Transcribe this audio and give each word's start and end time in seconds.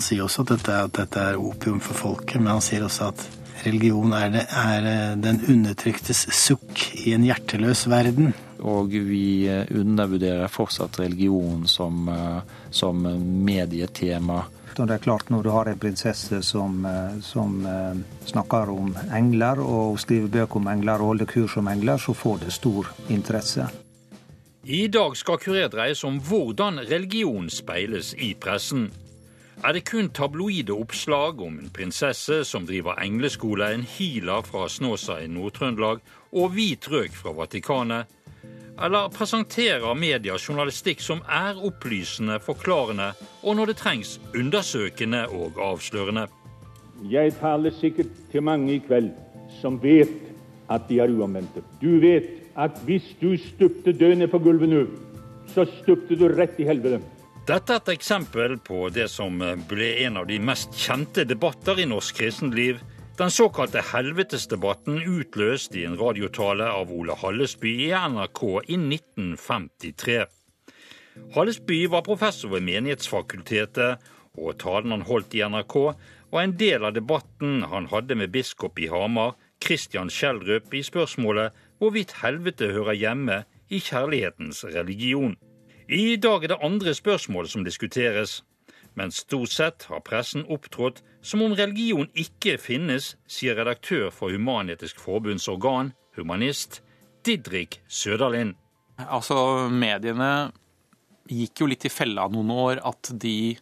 Han 0.00 0.04
sier 0.06 0.22
også 0.24 0.46
at 0.46 0.50
dette, 0.54 0.74
at 0.86 0.92
dette 0.96 1.22
er 1.28 1.36
opium 1.36 1.76
for 1.84 1.92
folket, 1.92 2.38
men 2.40 2.54
han 2.54 2.62
sier 2.64 2.86
også 2.86 3.10
at 3.10 3.24
religion 3.66 4.14
er, 4.16 4.30
det, 4.32 4.44
er 4.48 4.86
eh, 4.88 5.18
den 5.20 5.42
undertryktes 5.52 6.22
sukk 6.32 6.86
i 7.02 7.12
en 7.12 7.26
hjerteløs 7.26 7.82
verden. 7.92 8.30
Og 8.64 8.94
vi 8.96 9.44
undervurderer 9.76 10.48
fortsatt 10.48 10.96
religion 11.02 11.66
som, 11.68 12.08
som 12.72 13.04
medietema. 13.44 14.38
Og 14.70 14.88
det 14.88 14.96
er 14.96 15.04
klart 15.04 15.28
Når 15.28 15.44
du 15.44 15.50
har 15.52 15.68
en 15.68 15.82
prinsesse 15.84 16.40
som, 16.44 16.80
som 17.20 17.60
snakker 18.24 18.72
om 18.72 18.96
engler, 19.12 19.60
og 19.60 20.00
skriver 20.00 20.32
bøker 20.32 20.62
om 20.62 20.72
engler 20.72 21.04
og 21.04 21.12
holder 21.12 21.28
kurs 21.28 21.58
om 21.60 21.68
engler, 21.68 22.00
så 22.00 22.16
får 22.16 22.40
det 22.46 22.56
stor 22.56 22.88
interesse. 23.12 23.68
I 24.64 24.86
dag 24.88 25.20
skal 25.20 25.44
Kurer 25.44 25.68
dreies 25.68 26.04
om 26.08 26.16
hvordan 26.24 26.80
religion 26.88 27.52
speiles 27.52 28.14
i 28.16 28.32
pressen. 28.40 28.88
Er 29.60 29.74
det 29.76 29.82
kun 29.90 30.06
tabloide 30.08 30.72
oppslag 30.72 31.40
om 31.44 31.58
en 31.60 31.68
prinsesse 31.68 32.38
som 32.48 32.64
driver 32.64 32.96
engleskole, 33.02 33.66
en 33.74 33.82
healer 33.84 34.40
fra 34.46 34.64
Snåsa 34.72 35.18
i 35.20 35.26
Nord-Trøndelag 35.28 36.00
og 36.32 36.54
hvit 36.54 36.88
røk 36.88 37.12
fra 37.12 37.34
Vatikanet? 37.36 38.08
Eller 38.80 39.12
presenterer 39.12 39.92
media 40.00 40.38
journalistikk 40.40 41.04
som 41.04 41.20
er 41.28 41.60
opplysende, 41.60 42.38
forklarende 42.40 43.10
og 43.42 43.60
når 43.60 43.74
det 43.74 43.76
trengs 43.82 44.14
undersøkende 44.32 45.26
og 45.28 45.60
avslørende? 45.60 46.24
Jeg 47.12 47.36
taler 47.36 47.76
sikkert 47.76 48.16
til 48.32 48.48
mange 48.48 48.78
i 48.78 48.82
kveld 48.88 49.12
som 49.60 49.76
vet 49.84 50.16
at 50.72 50.88
de 50.88 51.02
er 51.04 51.12
uomvendte. 51.12 51.60
Du 51.84 52.00
vet 52.00 52.32
at 52.56 52.80
hvis 52.88 53.12
du 53.20 53.36
stupte 53.36 53.92
død 53.92 54.24
på 54.32 54.40
gulvet 54.40 54.72
nå, 54.72 54.84
så 55.52 55.68
stupte 55.82 56.16
du 56.16 56.30
rett 56.32 56.56
i 56.56 56.64
helvete. 56.64 57.04
Dette 57.50 57.74
er 57.74 57.80
et 57.80 57.88
eksempel 57.96 58.52
på 58.62 58.84
det 58.94 59.08
som 59.10 59.40
ble 59.66 59.86
en 60.04 60.20
av 60.20 60.26
de 60.28 60.36
mest 60.38 60.76
kjente 60.78 61.24
debatter 61.26 61.80
i 61.82 61.86
norsk 61.90 62.20
kristenliv, 62.20 62.78
den 63.18 63.32
såkalte 63.34 63.82
helvetesdebatten 63.88 65.00
utløst 65.02 65.74
i 65.74 65.82
en 65.88 65.96
radiotale 65.98 66.68
av 66.70 66.92
Ole 66.94 67.16
Hallesby 67.18 67.72
i 67.88 67.90
NRK 67.90 68.44
i 68.60 68.78
1953. 68.78 70.20
Hallesby 71.34 71.80
var 71.90 72.06
professor 72.06 72.54
ved 72.54 72.68
Menighetsfakultetet, 72.70 73.98
og 74.38 74.54
talen 74.62 74.94
han 74.94 75.06
holdt 75.10 75.34
i 75.34 75.42
NRK, 75.42 75.76
var 76.30 76.46
en 76.46 76.54
del 76.62 76.86
av 76.86 76.94
debatten 76.94 77.64
han 77.66 77.90
hadde 77.90 78.14
med 78.22 78.30
biskop 78.30 78.78
i 78.78 78.92
Hamar, 78.94 79.34
Christian 79.58 80.06
Schjelderup, 80.06 80.70
i 80.70 80.86
spørsmålet 80.86 81.58
hvorvidt 81.82 82.20
helvete 82.22 82.70
hører 82.78 83.02
hjemme 83.02 83.42
i 83.74 83.82
kjærlighetens 83.82 84.68
religion. 84.70 85.34
I 85.90 86.16
dag 86.22 86.44
er 86.44 86.52
det 86.52 86.62
andre 86.62 86.94
spørsmål 86.94 87.48
som 87.50 87.64
diskuteres 87.66 88.40
men 88.94 89.12
stort 89.14 89.52
sett 89.54 89.86
har 89.90 90.02
pressen 90.06 90.44
opptrådt 90.50 91.02
som 91.22 91.42
om 91.44 91.54
religion 91.56 92.08
ikke 92.18 92.56
finnes, 92.60 93.14
sier 93.30 93.58
redaktør 93.58 94.10
for 94.14 94.32
Human-Etisk 94.34 95.00
Forbunds 95.02 95.48
organ, 95.50 95.92
Humanist, 96.16 96.80
Didrik 97.26 97.80
Søderlind. 97.88 98.56
Altså, 99.00 99.68
mediene 99.70 100.50
gikk 101.30 101.62
jo 101.62 101.70
litt 101.70 101.86
i 101.86 101.92
fella 101.92 102.26
noen 102.32 102.50
år 102.52 102.82
at 102.86 103.12
de 103.22 103.56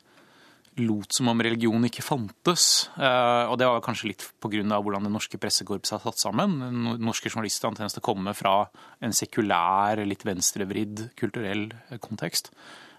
lot 0.83 1.15
som 1.15 1.29
om 1.33 1.43
religion 1.43 1.85
ikke 1.89 2.05
fantes. 2.05 2.89
Eh, 2.97 3.45
og 3.51 3.59
det 3.61 3.69
var 3.69 3.85
kanskje 3.85 4.13
litt 4.13 4.25
pga. 4.43 4.81
hvordan 4.83 5.07
det 5.07 5.13
norske 5.13 5.39
pressekorpset 5.39 5.99
er 5.99 6.05
satt 6.05 6.19
sammen. 6.19 6.59
Norske 7.01 7.31
journalister 7.31 7.69
har 7.69 7.77
til 7.89 8.03
å 8.03 8.09
komme 8.09 8.35
fra 8.35 8.69
en 9.01 9.13
sekulær, 9.13 10.05
litt 10.07 10.25
venstrevridd 10.25 11.11
kulturell 11.17 11.71
kontekst. 12.01 12.53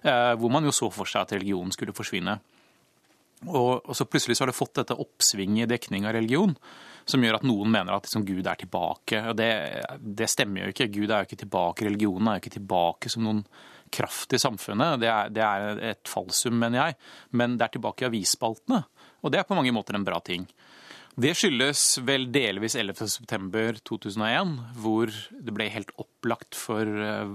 Eh, 0.04 0.36
hvor 0.36 0.52
man 0.52 0.64
jo 0.64 0.72
så 0.72 0.92
for 0.92 1.06
seg 1.06 1.22
at 1.22 1.36
religionen 1.38 1.72
skulle 1.72 1.96
forsvinne. 1.96 2.40
Og 3.48 3.96
så 3.96 4.04
plutselig 4.04 4.36
så 4.36 4.44
har 4.44 4.52
det 4.52 4.58
fått 4.58 4.82
dette 4.82 4.98
oppsvinget 5.00 5.64
i 5.64 5.72
dekning 5.72 6.08
av 6.08 6.14
religion, 6.18 6.56
som 7.08 7.24
gjør 7.24 7.38
at 7.40 7.46
noen 7.48 7.72
mener 7.72 7.96
at 7.96 8.04
liksom, 8.04 8.26
Gud 8.28 8.48
er 8.48 8.60
tilbake. 8.60 9.22
Og 9.32 9.38
det, 9.40 9.52
det, 10.00 10.28
stemmer 10.28 10.66
jo 10.66 10.74
ikke. 10.74 10.90
Gud 10.92 11.08
er 11.08 11.24
jo 11.24 11.30
ikke 11.30 11.44
tilbake. 11.46 11.88
Religionen 11.88 12.28
er 12.28 12.38
jo 12.38 12.44
ikke 12.44 12.58
tilbake 12.58 13.12
som 13.12 13.24
noen 13.26 13.44
kraft 13.94 14.34
i 14.36 14.42
samfunnet. 14.42 15.02
Det 15.02 15.10
er, 15.12 15.30
det 15.34 15.46
er 15.46 15.84
et 15.94 16.10
falsum, 16.10 16.58
mener 16.62 16.82
jeg. 16.82 16.98
Men 17.36 17.58
det 17.58 17.68
er 17.68 17.76
tilbake 17.78 18.06
i 18.06 18.10
avisspaltene. 18.10 18.84
Og 19.24 19.34
det 19.34 19.42
er 19.42 19.48
på 19.48 19.58
mange 19.58 19.74
måter 19.76 19.98
en 19.98 20.08
bra 20.08 20.22
ting. 20.24 20.48
Det 21.20 21.34
skyldes 21.36 21.82
vel 22.08 22.30
delvis 22.32 22.78
11.9.2001, 22.80 24.54
hvor 24.80 25.10
det 25.12 25.56
ble 25.56 25.66
helt 25.74 25.90
opplagt 26.00 26.56
for 26.56 26.88
eh, 26.88 27.34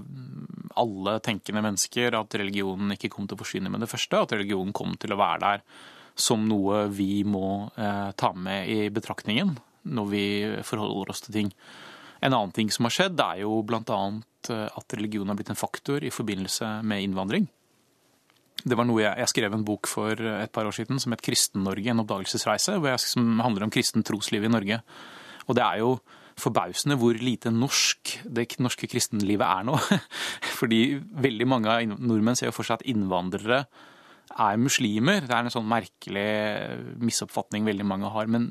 alle 0.81 1.19
tenkende 1.25 1.61
mennesker 1.67 2.17
at 2.17 2.37
religionen 2.39 2.95
ikke 2.95 3.11
kom 3.13 3.27
til 3.27 3.37
å 3.37 3.43
forsvinne 3.43 3.69
med 3.69 3.85
det 3.85 3.91
første, 3.91 4.23
at 4.23 4.33
religionen 4.33 4.73
kom 4.73 4.95
til 4.97 5.13
å 5.13 5.19
være 5.19 5.43
der 5.43 5.65
som 6.15 6.47
noe 6.47 6.85
vi 6.95 7.21
må 7.27 7.67
eh, 7.75 8.09
ta 8.17 8.31
med 8.33 8.71
i 8.71 8.87
betraktningen 8.93 9.53
når 9.85 10.07
vi 10.09 10.25
forholder 10.65 11.11
oss 11.13 11.21
til 11.27 11.35
ting. 11.35 11.51
En 12.25 12.33
annen 12.33 12.53
ting 12.55 12.71
som 12.73 12.87
har 12.87 12.95
skjedd, 12.95 13.21
er 13.21 13.43
jo 13.43 13.59
bl.a. 13.67 13.99
Eh, 14.49 14.65
at 14.65 14.97
religion 14.97 15.29
har 15.29 15.37
blitt 15.37 15.51
en 15.53 15.59
faktor 15.59 16.03
i 16.05 16.13
forbindelse 16.13 16.79
med 16.87 17.05
innvandring. 17.05 17.47
Det 18.65 18.77
var 18.77 18.87
noe 18.87 19.03
jeg, 19.03 19.13
jeg, 19.21 19.29
skrev 19.29 19.53
en 19.53 19.65
bok 19.67 19.89
for 19.89 20.17
et 20.17 20.51
par 20.55 20.65
år 20.65 20.73
siden 20.73 20.97
som 21.01 21.13
het 21.13 21.21
'Kristen-Norge 21.21 21.91
en 21.91 22.01
oppdagelsesreise', 22.01 22.79
jeg, 22.81 22.99
som 22.99 23.39
handler 23.39 23.67
om 23.67 23.73
kristen 23.73 24.03
trosliv 24.03 24.43
i 24.43 24.49
Norge. 24.49 24.81
Og 25.45 25.55
det 25.55 25.63
er 25.63 25.83
jo 25.83 25.99
forbausende 26.35 26.97
hvor 26.99 27.15
lite 27.15 27.51
norsk 27.53 28.17
det 28.25 28.59
norske 28.59 28.87
kristenlivet 28.91 29.45
er 29.45 29.67
nå. 29.67 29.77
Fordi 30.59 30.97
veldig 30.99 31.47
mange 31.47 31.69
av 31.71 31.85
nordmenn 31.85 32.35
ser 32.35 32.49
jo 32.49 32.57
for 32.57 32.67
seg 32.67 32.81
at 32.81 32.87
innvandrere 32.89 33.65
er 34.33 34.59
muslimer. 34.59 35.27
Det 35.27 35.35
er 35.35 35.45
en 35.45 35.53
sånn 35.53 35.69
merkelig 35.69 36.29
misoppfatning 36.99 37.67
veldig 37.67 37.87
mange 37.87 38.11
har. 38.11 38.27
Men 38.27 38.49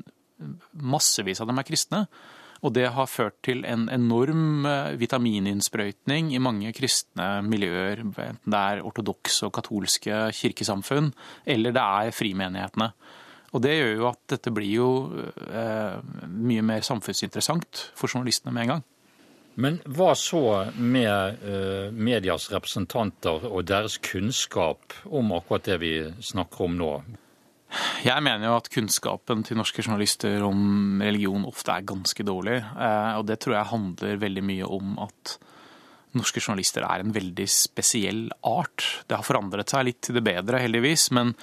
massevis 0.73 1.41
av 1.43 1.51
dem 1.51 1.61
er 1.61 1.67
kristne. 1.67 2.05
Og 2.63 2.73
det 2.73 2.87
har 2.95 3.09
ført 3.11 3.37
til 3.45 3.65
en 3.67 3.87
enorm 3.91 4.65
eh, 4.69 4.95
vitamininnsprøytning 5.01 6.31
i 6.33 6.41
mange 6.41 6.71
kristne 6.77 7.43
miljøer, 7.45 8.05
enten 8.05 8.39
det 8.45 8.61
er 8.61 8.83
ortodokse 8.85 9.49
og 9.49 9.53
katolske 9.57 10.25
kirkesamfunn, 10.39 11.11
eller 11.45 11.75
det 11.75 11.83
er 11.83 12.15
frimenighetene. 12.15 12.91
Og 13.55 13.61
det 13.63 13.77
gjør 13.77 13.93
jo 13.95 14.09
at 14.09 14.19
dette 14.33 14.51
blir 14.51 14.71
jo 14.71 14.89
eh, 15.47 16.01
mye 16.27 16.65
mer 16.65 16.83
samfunnsinteressant 16.83 17.89
for 17.95 18.11
journalistene 18.11 18.55
med 18.55 18.65
en 18.65 18.73
gang. 18.75 18.85
Men 19.55 19.77
hva 19.87 20.09
så 20.19 20.41
med 20.75 21.45
eh, 21.47 21.91
medias 21.95 22.49
representanter 22.51 23.45
og 23.47 23.63
deres 23.69 23.95
kunnskap 24.03 24.97
om 25.07 25.31
akkurat 25.37 25.69
det 25.69 25.77
vi 25.79 25.93
snakker 26.19 26.67
om 26.67 26.75
nå? 26.81 26.91
Jeg 28.05 28.23
mener 28.23 28.47
jo 28.47 28.55
at 28.59 28.69
kunnskapen 28.71 29.43
til 29.45 29.57
norske 29.59 29.83
journalister 29.83 30.43
om 30.45 31.01
religion 31.03 31.45
ofte 31.47 31.73
er 31.73 31.87
ganske 31.87 32.25
dårlig. 32.27 32.59
Eh, 32.61 33.11
og 33.19 33.25
det 33.29 33.39
tror 33.43 33.57
jeg 33.57 33.71
handler 33.71 34.21
veldig 34.21 34.43
mye 34.45 34.69
om 34.77 34.95
at 35.05 35.37
norske 36.15 36.39
journalister 36.39 36.85
er 36.87 37.03
en 37.03 37.13
veldig 37.15 37.47
spesiell 37.51 38.27
art. 38.47 39.03
Det 39.09 39.17
har 39.17 39.27
forandret 39.27 39.71
seg 39.71 39.87
litt 39.89 40.01
til 40.05 40.19
det 40.19 40.23
bedre, 40.25 40.61
heldigvis. 40.63 41.09
Men 41.15 41.33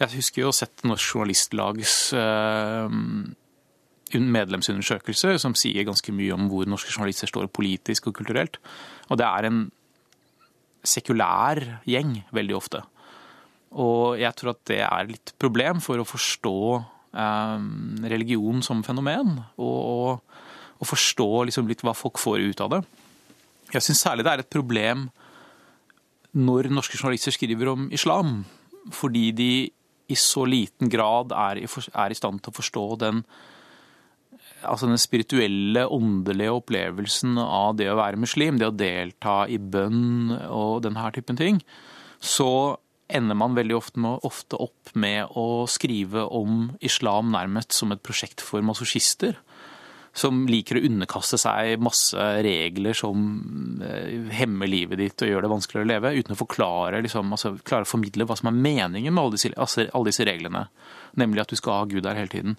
jeg 0.00 0.16
husker 0.18 0.42
jo 0.42 0.50
å 0.52 0.56
sett 0.56 0.84
Norsk 0.86 1.14
Journalistlags 1.14 1.96
eh, 2.16 2.96
medlemsundersøkelse 4.16 5.36
som 5.42 5.56
sier 5.58 5.86
ganske 5.86 6.14
mye 6.14 6.34
om 6.34 6.50
hvor 6.50 6.68
norske 6.68 6.92
journalister 6.92 7.30
står 7.30 7.50
politisk 7.54 8.10
og 8.10 8.18
kulturelt. 8.18 8.60
Og 9.10 9.20
det 9.20 9.26
er 9.28 9.48
en 9.48 9.64
sekulær 10.86 11.62
gjeng 11.88 12.20
veldig 12.34 12.58
ofte. 12.58 12.82
Og 13.74 14.20
jeg 14.20 14.32
tror 14.38 14.54
at 14.54 14.62
det 14.70 14.82
er 14.86 15.10
litt 15.10 15.32
problem 15.40 15.82
for 15.84 16.00
å 16.00 16.06
forstå 16.06 16.58
eh, 16.76 17.66
religion 18.12 18.62
som 18.64 18.84
fenomen. 18.86 19.34
Og, 19.58 19.80
og, 19.80 20.38
og 20.78 20.90
forstå 20.92 21.30
liksom 21.50 21.68
litt 21.70 21.84
hva 21.86 21.96
folk 21.96 22.20
får 22.22 22.46
ut 22.46 22.62
av 22.64 22.76
det. 22.76 22.82
Jeg 23.74 23.82
syns 23.82 24.04
særlig 24.06 24.26
det 24.26 24.36
er 24.36 24.44
et 24.44 24.52
problem 24.52 25.08
når 26.36 26.68
norske 26.70 26.98
journalister 27.00 27.34
skriver 27.34 27.72
om 27.72 27.88
islam. 27.94 28.38
Fordi 28.94 29.30
de 29.34 29.50
i 30.06 30.16
så 30.18 30.44
liten 30.46 30.90
grad 30.92 31.34
er 31.34 31.64
i, 31.64 31.66
er 31.66 32.12
i 32.12 32.16
stand 32.16 32.42
til 32.42 32.52
å 32.52 32.56
forstå 32.60 32.84
den, 33.02 33.22
altså 34.62 34.86
den 34.86 35.00
spirituelle, 35.02 35.86
åndelige 35.90 36.54
opplevelsen 36.60 37.40
av 37.42 37.74
det 37.80 37.90
å 37.90 37.98
være 37.98 38.20
muslim, 38.22 38.60
det 38.60 38.70
å 38.70 38.76
delta 38.76 39.40
i 39.50 39.58
bønn 39.58 40.30
og 40.46 40.84
denne 40.86 41.10
typen 41.16 41.40
ting. 41.40 41.58
Så 42.22 42.48
ender 43.08 43.38
man 43.38 43.54
veldig 43.56 43.76
ofte, 43.76 44.00
med, 44.02 44.18
ofte 44.26 44.58
opp 44.60 44.92
med 44.98 45.36
å 45.38 45.66
skrive 45.70 46.26
om 46.34 46.72
islam 46.84 47.30
nærmest 47.34 47.76
som 47.76 47.94
et 47.94 48.02
prosjekt 48.02 48.42
for 48.44 48.64
masochister. 48.66 49.36
Som 50.16 50.46
liker 50.48 50.78
å 50.78 50.84
underkaste 50.88 51.36
seg 51.38 51.82
masse 51.84 52.26
regler 52.46 52.96
som 52.96 53.18
eh, 53.84 54.30
hemmer 54.38 54.70
livet 54.70 55.02
ditt 55.02 55.22
og 55.22 55.28
gjør 55.28 55.44
det 55.44 55.52
vanskeligere 55.52 55.84
å 55.84 55.90
leve, 55.90 56.12
uten 56.16 56.32
å 56.32 56.40
forklare, 56.40 57.02
liksom, 57.04 57.34
altså, 57.36 57.52
klare 57.68 57.84
å 57.84 57.90
formidle 57.90 58.24
hva 58.24 58.38
som 58.40 58.48
er 58.48 58.56
meningen 58.56 59.12
med 59.12 59.22
alle 59.22 59.36
disse, 59.36 59.52
altså, 59.52 59.84
alle 59.92 60.08
disse, 60.08 60.24
reglene. 60.24 60.66
Nemlig 61.20 61.44
at 61.44 61.52
du 61.52 61.60
skal 61.60 61.82
ha 61.82 61.90
Gud 61.90 62.06
der 62.08 62.16
hele 62.16 62.32
tiden. 62.32 62.56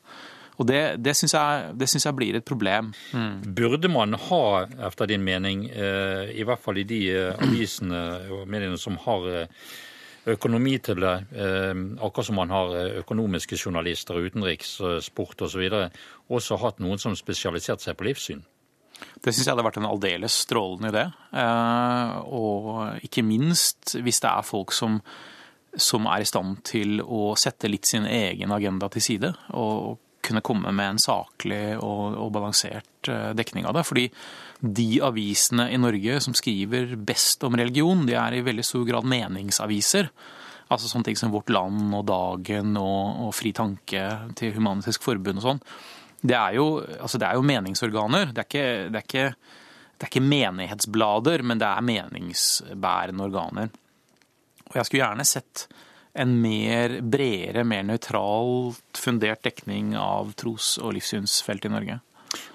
Og 0.58 0.70
Det, 0.70 0.80
det 1.02 1.14
syns 1.18 1.36
jeg, 1.36 1.90
jeg, 2.06 2.14
blir 2.18 2.38
et 2.38 2.46
problem. 2.46 2.94
Mm. 3.14 3.42
Burde 3.58 3.90
man 3.94 4.14
ha, 4.30 4.46
etter 4.88 5.10
din 5.10 5.26
mening, 5.26 5.68
eh, 5.70 6.32
i 6.38 6.46
hvert 6.46 6.62
fall 6.62 6.78
i 6.82 6.86
de 6.88 7.02
eh, 7.14 7.44
avisene 7.46 8.06
og 8.34 8.48
mediene 8.50 8.78
som 8.82 8.98
har 9.04 9.28
økonomi 10.34 10.76
til 10.84 11.00
det, 11.04 11.14
akkurat 12.04 12.28
som 12.28 12.38
man 12.40 12.52
har 12.52 12.74
økonomiske 13.04 13.58
journalister, 13.60 14.20
utenriks, 14.20 14.78
sport 15.06 15.42
osv., 15.48 15.64
også 16.28 16.60
hatt 16.62 16.82
noen 16.84 17.00
som 17.02 17.16
spesialisert 17.16 17.84
seg 17.84 17.98
på 17.98 18.10
livssyn? 18.10 18.44
Det 18.98 19.32
syns 19.32 19.46
jeg 19.46 19.54
hadde 19.54 19.66
vært 19.66 19.80
en 19.80 19.88
aldeles 19.88 20.36
strålende 20.44 20.92
idé. 20.92 21.06
Og 22.34 23.00
ikke 23.06 23.24
minst 23.26 23.96
hvis 24.02 24.22
det 24.24 24.32
er 24.32 24.48
folk 24.48 24.76
som 24.76 25.02
som 25.78 26.08
er 26.10 26.24
i 26.24 26.28
stand 26.28 26.62
til 26.68 27.02
å 27.04 27.36
sette 27.40 27.70
litt 27.70 27.88
sin 27.88 28.08
egen 28.10 28.54
agenda 28.56 28.90
til 28.92 29.04
side. 29.04 29.32
Og 29.54 30.00
kunne 30.28 30.44
komme 30.44 30.74
med 30.76 30.96
en 30.96 31.00
saklig 31.00 31.78
og, 31.78 32.18
og 32.18 32.32
balansert 32.36 33.12
eh, 33.12 33.32
dekning 33.38 33.68
av 33.70 33.78
det. 33.78 33.86
Fordi 33.88 34.08
de 34.60 34.98
avisene 35.06 35.68
i 35.74 35.78
Norge 35.80 36.20
som 36.24 36.36
skriver 36.38 36.96
best 36.98 37.44
om 37.46 37.56
religion, 37.58 38.06
de 38.08 38.16
er 38.18 38.38
i 38.38 38.44
veldig 38.46 38.66
stor 38.66 38.86
grad 38.88 39.08
meningsaviser. 39.08 40.10
Altså 40.74 40.90
sånne 40.90 41.08
ting 41.08 41.20
som 41.20 41.32
Vårt 41.32 41.52
Land 41.54 41.94
og 41.96 42.08
Dagen 42.10 42.74
og, 42.80 43.28
og 43.28 43.32
Fri 43.38 43.54
Tanke 43.56 44.04
til 44.40 44.56
Humanitisk 44.58 45.06
Forbund 45.06 45.40
og 45.40 45.46
sånn. 45.46 45.64
Det 46.18 46.36
er, 46.36 46.58
jo, 46.58 46.82
altså 46.98 47.20
det 47.22 47.28
er 47.30 47.38
jo 47.38 47.46
meningsorganer. 47.46 48.34
Det 48.34 48.42
er, 48.42 48.48
ikke, 48.50 48.70
det, 48.90 49.00
er 49.00 49.06
ikke, 49.06 49.28
det 49.96 50.08
er 50.08 50.12
ikke 50.12 50.30
menighetsblader, 50.34 51.44
men 51.46 51.62
det 51.62 51.70
er 51.70 51.86
meningsbærende 51.86 53.28
organer. 53.30 53.70
Og 54.68 54.80
jeg 54.80 54.90
skulle 54.90 55.04
gjerne 55.06 55.28
sett 55.30 55.68
en 56.18 56.34
mer 56.42 56.98
bredere, 57.06 57.64
mer 57.68 57.86
nøytralt 57.86 58.98
fundert 59.00 59.46
dekning 59.46 59.94
av 60.02 60.34
tros- 60.40 60.80
og 60.82 60.96
livssynsfeltet 60.98 61.70
i 61.70 61.76
Norge. 61.76 62.00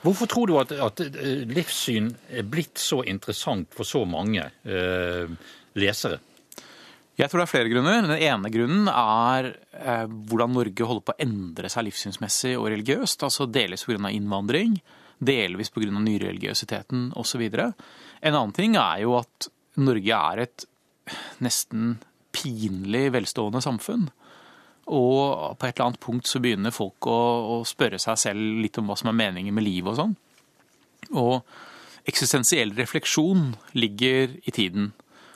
Hvorfor 0.02 0.28
tror 0.30 0.50
du 0.50 0.58
at, 0.60 0.72
at, 0.74 1.00
livssyn 1.48 2.10
er 2.30 2.46
blitt 2.48 2.80
så 2.80 3.02
interessant 3.08 3.72
for 3.74 3.88
så 3.88 4.04
mange 4.08 4.44
eh, 4.64 5.32
lesere? 5.78 6.18
Jeg 7.18 7.28
tror 7.28 7.42
det 7.42 7.44
er 7.44 7.52
flere 7.52 7.70
grunner. 7.70 8.06
Den 8.08 8.24
ene 8.24 8.50
grunnen 8.52 8.88
er 8.88 9.52
eh, 9.76 10.06
hvordan 10.08 10.54
Norge 10.56 10.88
holder 10.88 11.06
på 11.06 11.14
å 11.14 11.22
endre 11.22 11.70
seg 11.72 11.86
livssynsmessig 11.88 12.54
og 12.58 12.70
religiøst. 12.72 13.22
altså 13.26 13.46
Delvis 13.46 13.84
pga. 13.86 14.10
innvandring, 14.10 14.78
delvis 15.20 15.70
pga. 15.70 15.90
nyreligiøsiteten 15.92 17.10
osv. 17.20 17.44
En 17.52 18.34
annen 18.34 18.56
ting 18.56 18.78
er 18.80 19.04
jo 19.04 19.18
at 19.20 19.50
Norge 19.82 20.18
er 20.32 20.46
et 20.46 20.66
nesten 21.44 21.96
pinlig 22.32 23.10
velstående 23.12 23.60
samfunn. 23.64 24.08
Og 24.90 25.54
på 25.58 25.66
et 25.66 25.76
eller 25.76 25.92
annet 25.92 26.02
punkt 26.02 26.26
så 26.26 26.40
begynner 26.42 26.74
folk 26.74 27.06
å, 27.06 27.18
å 27.54 27.60
spørre 27.68 28.00
seg 28.02 28.18
selv 28.18 28.62
litt 28.64 28.78
om 28.80 28.90
hva 28.90 28.96
som 28.98 29.12
er 29.12 29.20
meningen 29.20 29.54
med 29.54 29.66
livet 29.66 29.92
og 29.92 30.00
sånn. 30.00 30.16
Og 31.18 32.08
eksistensiell 32.08 32.74
refleksjon 32.74 33.52
ligger 33.78 34.34
i 34.42 34.54
tiden. 34.54 34.90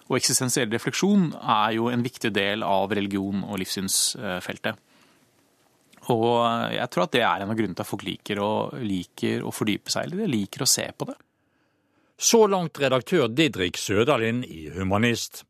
Og 0.06 0.19
eksistensiell 0.19 0.70
refleksjon 0.70 1.31
er 1.38 1.76
jo 1.78 1.90
en 1.90 2.02
viktig 2.02 2.32
del 2.34 2.66
av 2.66 2.93
religion- 2.94 3.44
og 3.46 3.60
livssynsfeltet. 3.62 4.82
Og 6.14 6.34
jeg 6.70 6.90
tror 6.94 7.06
at 7.06 7.14
det 7.16 7.22
er 7.26 7.42
en 7.42 7.50
av 7.50 7.58
grunnene 7.58 7.75
til 7.75 7.82
at 7.82 7.90
folk 7.90 8.04
liker 8.06 8.38
å, 8.42 8.50
liker 8.78 9.42
å 9.42 9.54
fordype 9.54 9.90
seg, 9.90 10.06
eller 10.06 10.31
liker 10.31 10.62
å 10.62 10.70
se 10.70 10.87
på 10.94 11.08
det. 11.08 11.16
Så 12.16 12.46
langt 12.49 12.78
redaktør 12.81 13.26
Didrik 13.28 13.76
Søderlind 13.76 14.46
i 14.49 14.70
Humanist. 14.72 15.42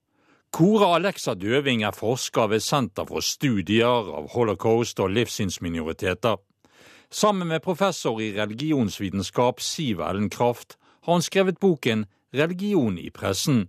Kora 0.57 0.95
Alexa 0.97 1.35
Døving 1.35 1.83
er 1.85 1.93
forsker 1.93 2.47
ved 2.49 2.63
Senter 2.65 3.05
for 3.05 3.21
studier 3.21 4.07
av 4.17 4.31
holocaust 4.33 4.97
og 5.05 5.11
livssynsminoriteter. 5.13 6.39
Sammen 7.13 7.51
med 7.51 7.61
professor 7.61 8.17
i 8.25 8.31
religionsvitenskap 8.33 9.61
Siv 9.61 10.01
Ellen 10.01 10.31
Kraft 10.33 10.79
har 11.05 11.13
hun 11.13 11.27
skrevet 11.27 11.61
boken 11.61 12.07
Religion 12.33 12.97
i 12.97 13.11
pressen. 13.13 13.67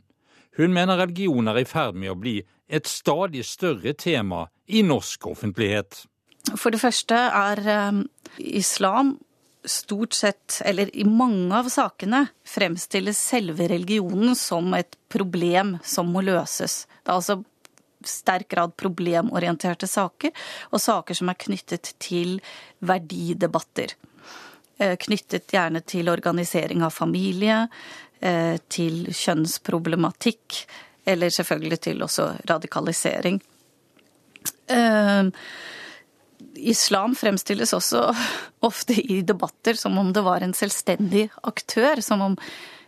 Hun 0.56 0.72
mener 0.72 1.02
religion 1.04 1.52
er 1.52 1.60
i 1.60 1.66
ferd 1.68 2.00
med 2.00 2.14
å 2.14 2.16
bli 2.16 2.38
et 2.72 2.88
stadig 2.88 3.44
større 3.44 3.92
tema 3.92 4.46
i 4.72 4.80
norsk 4.80 5.28
offentlighet. 5.28 6.06
For 6.56 6.72
det 6.72 6.80
første 6.80 7.20
er 7.20 7.64
eh, 7.68 8.04
islam 8.40 9.18
stort 9.70 10.14
sett, 10.14 10.62
eller 10.66 10.90
i 10.96 11.04
mange 11.04 11.56
av 11.56 11.70
sakene, 11.70 12.26
fremstilles 12.48 13.20
selve 13.20 13.68
religionen 13.68 14.36
som 14.36 14.74
et 14.78 14.98
problem 15.12 15.78
som 15.84 16.10
må 16.12 16.24
løses. 16.26 16.86
Det 17.04 17.12
er 17.12 17.20
altså 17.20 17.40
sterk 18.08 18.48
grad 18.54 18.76
problemorienterte 18.80 19.88
saker, 19.90 20.34
og 20.72 20.82
saker 20.82 21.18
som 21.18 21.32
er 21.32 21.40
knyttet 21.42 21.94
til 22.04 22.38
verdidebatter. 22.80 23.96
Eh, 24.78 24.96
knyttet 25.02 25.50
gjerne 25.54 25.82
til 25.82 26.10
organisering 26.10 26.84
av 26.86 26.94
familie, 26.94 27.68
eh, 28.22 28.58
til 28.70 29.08
kjønnsproblematikk, 29.12 30.66
eller 31.06 31.30
selvfølgelig 31.30 31.80
til 31.82 32.04
også 32.04 32.32
radikalisering. 32.50 33.42
Uh, 34.68 35.32
islam 36.58 37.16
fremstilles 37.16 37.74
også 37.74 38.02
ofte 38.66 38.98
i 38.98 39.22
debatter 39.22 39.78
som 39.80 39.98
om 39.98 40.12
det 40.14 40.24
var 40.26 40.44
en 40.44 40.56
selvstendig 40.58 41.28
aktør. 41.48 42.02
Som 42.02 42.24
om 42.26 42.38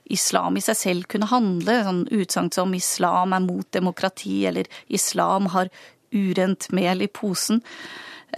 islam 0.09 0.57
i 0.57 0.63
seg 0.65 0.77
selv 0.77 1.07
kunne 1.11 1.29
handle. 1.29 1.79
Sånn 1.85 2.03
utsagn 2.11 2.51
som 2.53 2.73
'islam 2.73 3.33
er 3.33 3.45
mot 3.45 3.67
demokrati' 3.71 4.47
eller 4.49 4.65
'islam 4.89 5.51
har 5.53 5.69
urent 6.11 6.71
mel 6.71 7.01
i 7.01 7.07
posen'. 7.07 7.61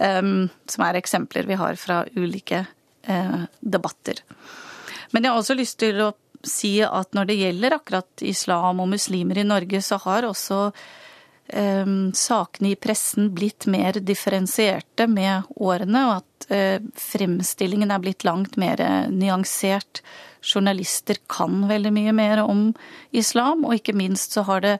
Um, 0.00 0.48
som 0.66 0.84
er 0.84 0.96
eksempler 0.96 1.44
vi 1.44 1.54
har 1.54 1.76
fra 1.76 2.04
ulike 2.16 2.66
uh, 3.08 3.44
debatter. 3.60 4.22
Men 5.12 5.24
jeg 5.24 5.32
har 5.32 5.38
også 5.38 5.56
lyst 5.56 5.78
til 5.78 6.00
å 6.00 6.14
si 6.42 6.80
at 6.80 7.12
når 7.12 7.28
det 7.28 7.36
gjelder 7.36 7.76
akkurat 7.76 8.24
islam 8.24 8.80
og 8.80 8.88
muslimer 8.88 9.38
i 9.38 9.44
Norge, 9.44 9.82
så 9.84 9.98
har 10.00 10.24
også 10.24 10.72
sakene 11.52 12.72
i 12.72 12.76
pressen 12.80 13.30
blitt 13.34 13.66
mer 13.66 13.98
differensierte 14.00 15.06
med 15.10 15.50
årene, 15.56 16.04
og 16.08 16.14
at 16.22 16.46
eh, 16.52 16.84
fremstillingen 16.96 17.92
er 17.92 18.02
blitt 18.02 18.24
langt 18.24 18.56
mer 18.60 18.80
nyansert. 19.12 20.02
Journalister 20.42 21.20
kan 21.30 21.68
veldig 21.68 21.92
mye 21.94 22.12
mer 22.16 22.42
om 22.42 22.70
islam, 23.14 23.64
og 23.64 23.76
ikke 23.78 23.94
minst 23.94 24.34
så 24.34 24.42
har 24.48 24.64
det 24.64 24.76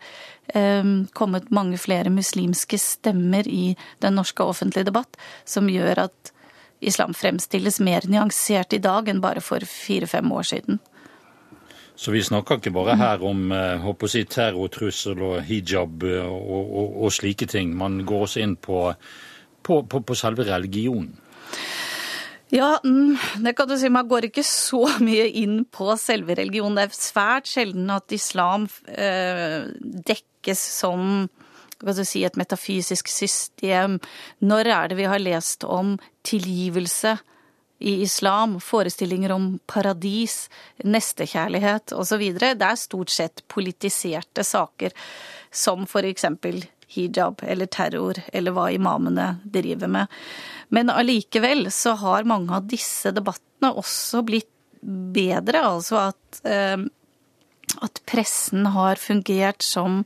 ehm, 0.58 1.06
kommet 1.14 1.52
mange 1.54 1.78
flere 1.78 2.10
muslimske 2.10 2.80
stemmer 2.82 3.46
i 3.46 3.76
den 4.02 4.18
norske 4.18 4.42
offentlige 4.42 4.90
debatt, 4.90 5.20
som 5.44 5.70
gjør 5.70 6.08
at 6.08 6.32
islam 6.82 7.14
fremstilles 7.14 7.78
mer 7.80 8.08
nyansert 8.10 8.74
i 8.74 8.82
dag 8.82 9.08
enn 9.08 9.22
bare 9.22 9.44
for 9.44 9.62
fire-fem 9.62 10.32
år 10.34 10.50
siden. 10.50 10.82
Så 11.94 12.10
vi 12.14 12.22
snakker 12.24 12.58
ikke 12.58 12.72
bare 12.74 12.96
her 12.96 13.22
om 13.26 13.50
håper 13.52 14.06
eh, 14.06 14.08
å 14.08 14.10
si, 14.10 14.24
terrortrussel 14.24 15.20
og 15.22 15.42
hijab 15.46 16.06
eh, 16.08 16.24
og, 16.24 16.62
og, 16.72 16.96
og, 17.04 17.12
slike 17.12 17.46
ting. 17.50 17.74
Man 17.78 18.00
går 18.08 18.26
også 18.26 18.42
inn 18.42 18.56
på, 18.56 18.86
på, 19.62 19.82
på, 19.84 20.00
på 20.00 20.16
selve 20.18 20.46
religionen. 20.48 21.12
Ja, 22.52 22.74
mm, 22.84 23.16
det 23.44 23.54
kan 23.56 23.68
du 23.68 23.78
si. 23.80 23.88
Man 23.92 24.08
går 24.08 24.28
ikke 24.28 24.44
så 24.44 24.84
mye 25.06 25.28
inn 25.40 25.62
på 25.64 25.92
selve 26.00 26.36
religionen. 26.36 26.80
Det 26.80 26.88
er 26.88 26.98
svært 26.98 27.48
sjelden 27.48 27.92
at 27.92 28.12
islam 28.12 28.66
eh, 28.88 29.68
dekkes 30.12 30.66
som 30.80 31.28
si, 32.04 32.24
et 32.24 32.36
metafysisk 32.38 33.08
system. 33.10 33.98
Når 34.40 34.68
er 34.70 34.90
det 34.90 35.00
vi 35.00 35.08
har 35.08 35.22
lest 35.22 35.64
om 35.64 35.96
tilgivelse? 36.28 37.16
I 37.82 38.02
islam, 38.02 38.58
forestillinger 38.62 39.32
om 39.34 39.58
paradis, 39.66 40.46
nestekjærlighet 40.84 41.94
osv. 41.98 42.22
Det 42.38 42.52
er 42.54 42.78
stort 42.78 43.10
sett 43.10 43.42
politiserte 43.50 44.44
saker, 44.46 44.94
som 45.50 45.86
eksempel 46.06 46.62
hijab 46.92 47.42
eller 47.42 47.66
terror, 47.66 48.20
eller 48.32 48.54
hva 48.54 48.68
imamene 48.72 49.36
driver 49.44 49.90
med. 49.90 50.06
Men 50.68 50.92
allikevel 50.92 51.70
så 51.72 51.96
har 52.00 52.28
mange 52.28 52.54
av 52.54 52.68
disse 52.70 53.12
debattene 53.14 53.72
også 53.72 54.22
blitt 54.26 54.50
bedre, 54.82 55.62
altså 55.62 56.08
at, 56.08 56.40
eh, 56.44 56.86
at 57.82 58.02
pressen 58.08 58.66
har 58.74 59.00
fungert 59.00 59.62
som 59.62 60.02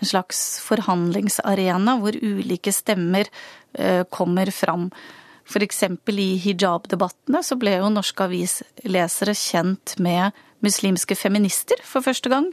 en 0.00 0.08
slags 0.08 0.60
forhandlingsarena 0.64 1.98
hvor 2.02 2.16
ulike 2.20 2.72
stemmer 2.74 3.28
eh, 3.72 4.02
kommer 4.10 4.50
fram. 4.50 4.90
F.eks. 5.44 5.82
i 6.08 6.30
hijab-debattene 6.40 7.42
så 7.44 7.58
ble 7.60 7.76
jo 7.78 7.92
norske 7.92 8.26
avislesere 8.26 9.36
kjent 9.36 9.96
med 10.02 10.32
muslimske 10.64 11.16
feminister 11.18 11.80
for 11.84 12.04
første 12.04 12.30
gang. 12.32 12.48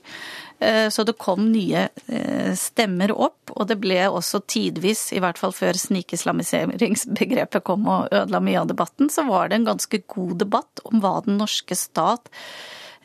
Eh, 0.60 0.90
så 0.94 1.06
det 1.08 1.18
kom 1.22 1.48
nye 1.54 1.88
eh, 1.88 2.52
stemmer 2.60 3.14
opp, 3.16 3.54
og 3.56 3.70
det 3.72 3.80
ble 3.82 4.04
også 4.10 4.44
tidvis, 4.52 5.08
i 5.16 5.22
hvert 5.24 5.40
fall 5.42 5.56
før 5.56 5.80
snikislamiseringsbegrepet 5.80 7.66
kom 7.68 7.88
og 7.90 8.12
ødela 8.12 8.44
mye 8.44 8.62
av 8.62 8.70
debatten, 8.74 9.10
så 9.10 9.26
var 9.30 9.50
det 9.50 9.62
en 9.62 9.72
ganske 9.72 10.04
god 10.12 10.38
debatt 10.44 10.84
om 10.86 11.02
hva 11.04 11.18
den 11.26 11.40
norske 11.42 11.78
stat 11.78 12.30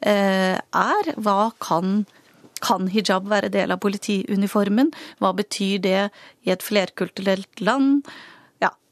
eh, 0.03 0.59
er. 0.59 1.13
Hva 1.17 1.51
kan 1.63 2.05
kan 2.65 2.87
hijab 2.89 3.27
være 3.29 3.51
del 3.53 3.71
av 3.75 3.83
politiuniformen? 3.83 4.89
Hva 5.21 5.35
betyr 5.37 5.83
det 5.85 6.01
i 6.47 6.53
et 6.55 6.65
flerkulturelt 6.65 7.61
land? 7.61 8.09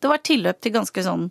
Det 0.05 0.13
var 0.13 0.21
tilløp 0.21 0.61
til 0.61 0.75
ganske 0.75 1.03
sånn 1.07 1.27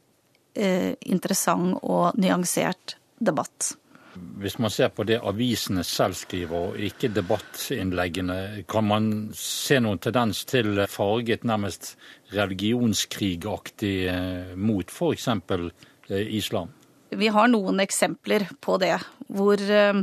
eh, 0.58 0.96
interessant 1.14 1.78
og 1.86 2.18
nyansert 2.18 2.96
debatt. 3.22 3.76
Hvis 4.14 4.60
man 4.62 4.70
ser 4.74 4.92
på 4.94 5.06
det 5.10 5.20
avisene 5.26 5.84
selv 5.86 6.18
skriver, 6.18 6.70
og 6.74 6.82
ikke 6.82 7.10
debattinnleggene, 7.14 8.66
kan 8.70 8.86
man 8.86 9.08
se 9.38 9.80
noen 9.82 10.02
tendens 10.02 10.44
til 10.50 10.84
farget, 10.90 11.46
nærmest 11.46 11.94
religionskrigaktig 12.34 13.96
eh, 14.10 14.54
mot 14.58 14.90
f.eks. 14.90 15.30
Eh, 15.30 16.36
islam? 16.38 16.74
Vi 17.14 17.30
har 17.30 17.50
noen 17.54 17.82
eksempler 17.82 18.50
på 18.62 18.78
det, 18.82 18.96
hvor 19.30 19.62
eh, 19.62 20.02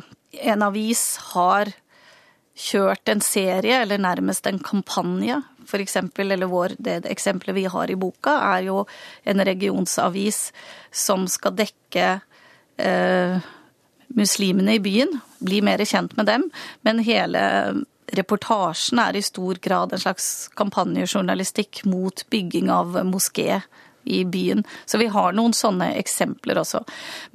en 0.54 0.66
avis 0.66 1.04
har 1.34 1.74
kjørt 2.54 3.10
en 3.10 3.22
serie, 3.22 3.82
eller 3.82 3.98
nærmest 3.98 4.46
en 4.46 4.62
kampanje. 4.62 5.42
For 5.68 5.82
eksempel, 5.82 6.32
eller 6.32 6.50
vår, 6.50 6.76
det 6.78 7.02
eksempelet 7.10 7.56
vi 7.56 7.66
har 7.70 7.90
i 7.90 7.98
boka, 7.98 8.36
er 8.54 8.66
jo 8.68 8.84
en 9.28 9.44
regionsavis 9.44 10.50
som 10.90 11.26
skal 11.30 11.56
dekke 11.58 12.06
eh, 12.80 13.48
muslimene 14.16 14.74
i 14.78 14.82
byen, 14.82 15.18
bli 15.38 15.60
mer 15.62 15.84
kjent 15.84 16.16
med 16.18 16.26
dem. 16.30 16.48
Men 16.86 17.02
hele 17.06 17.42
reportasjen 18.10 18.98
er 18.98 19.16
i 19.16 19.22
stor 19.22 19.60
grad 19.62 19.92
en 19.92 20.02
slags 20.02 20.48
kampanjejournalistikk 20.58 21.84
mot 21.86 22.24
bygging 22.30 22.70
av 22.74 22.98
moské 23.06 23.60
i 24.04 24.24
byen. 24.24 24.64
Så 24.86 24.98
vi 24.98 25.06
har 25.12 25.34
noen 25.36 25.54
sånne 25.54 25.92
eksempler 26.00 26.58
også. 26.62 26.82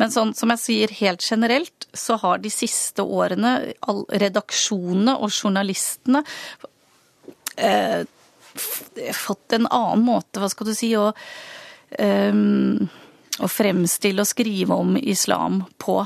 Men 0.02 0.12
sånn, 0.12 0.34
som 0.36 0.52
jeg 0.54 0.64
sier 0.64 0.96
helt 1.00 1.24
generelt, 1.24 1.88
så 1.94 2.18
har 2.22 2.42
de 2.44 2.52
siste 2.52 3.06
årene 3.06 3.58
redaksjonene 4.10 5.16
og 5.22 5.32
journalistene 5.32 6.24
eh, 7.56 8.04
fått 8.56 9.56
en 9.58 9.68
annen 9.68 10.06
måte, 10.06 10.42
hva 10.42 10.50
skal 10.52 10.70
du 10.70 10.76
si, 10.78 10.92
å, 10.98 11.12
um, 12.00 12.86
å 13.40 13.50
fremstille 13.52 14.24
og 14.24 14.30
skrive 14.30 14.78
om 14.80 14.96
islam 14.98 15.64
på. 15.82 16.00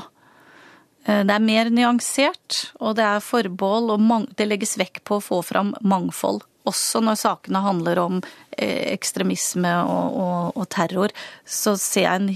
Eh, 1.06 1.22
det 1.26 1.36
er 1.36 1.46
mer 1.46 1.70
nyansert, 1.74 2.60
og 2.82 2.98
det 2.98 3.06
er 3.06 3.24
forbehold, 3.24 3.94
og 3.94 4.30
det 4.36 4.48
legges 4.50 4.78
vekk 4.80 5.04
på 5.06 5.18
å 5.20 5.26
få 5.30 5.42
fram 5.46 5.74
mangfold 5.80 6.42
også 6.68 7.00
når 7.04 7.18
sakene 7.20 7.62
handler 7.64 8.00
om 8.02 8.20
eh, 8.52 8.92
ekstremisme 8.92 9.72
og, 9.86 10.16
og, 10.20 10.56
og, 10.56 10.66
terror, 10.72 11.14
så 11.44 11.76
ser 11.80 12.06
jeg 12.06 12.20
en 12.20 12.30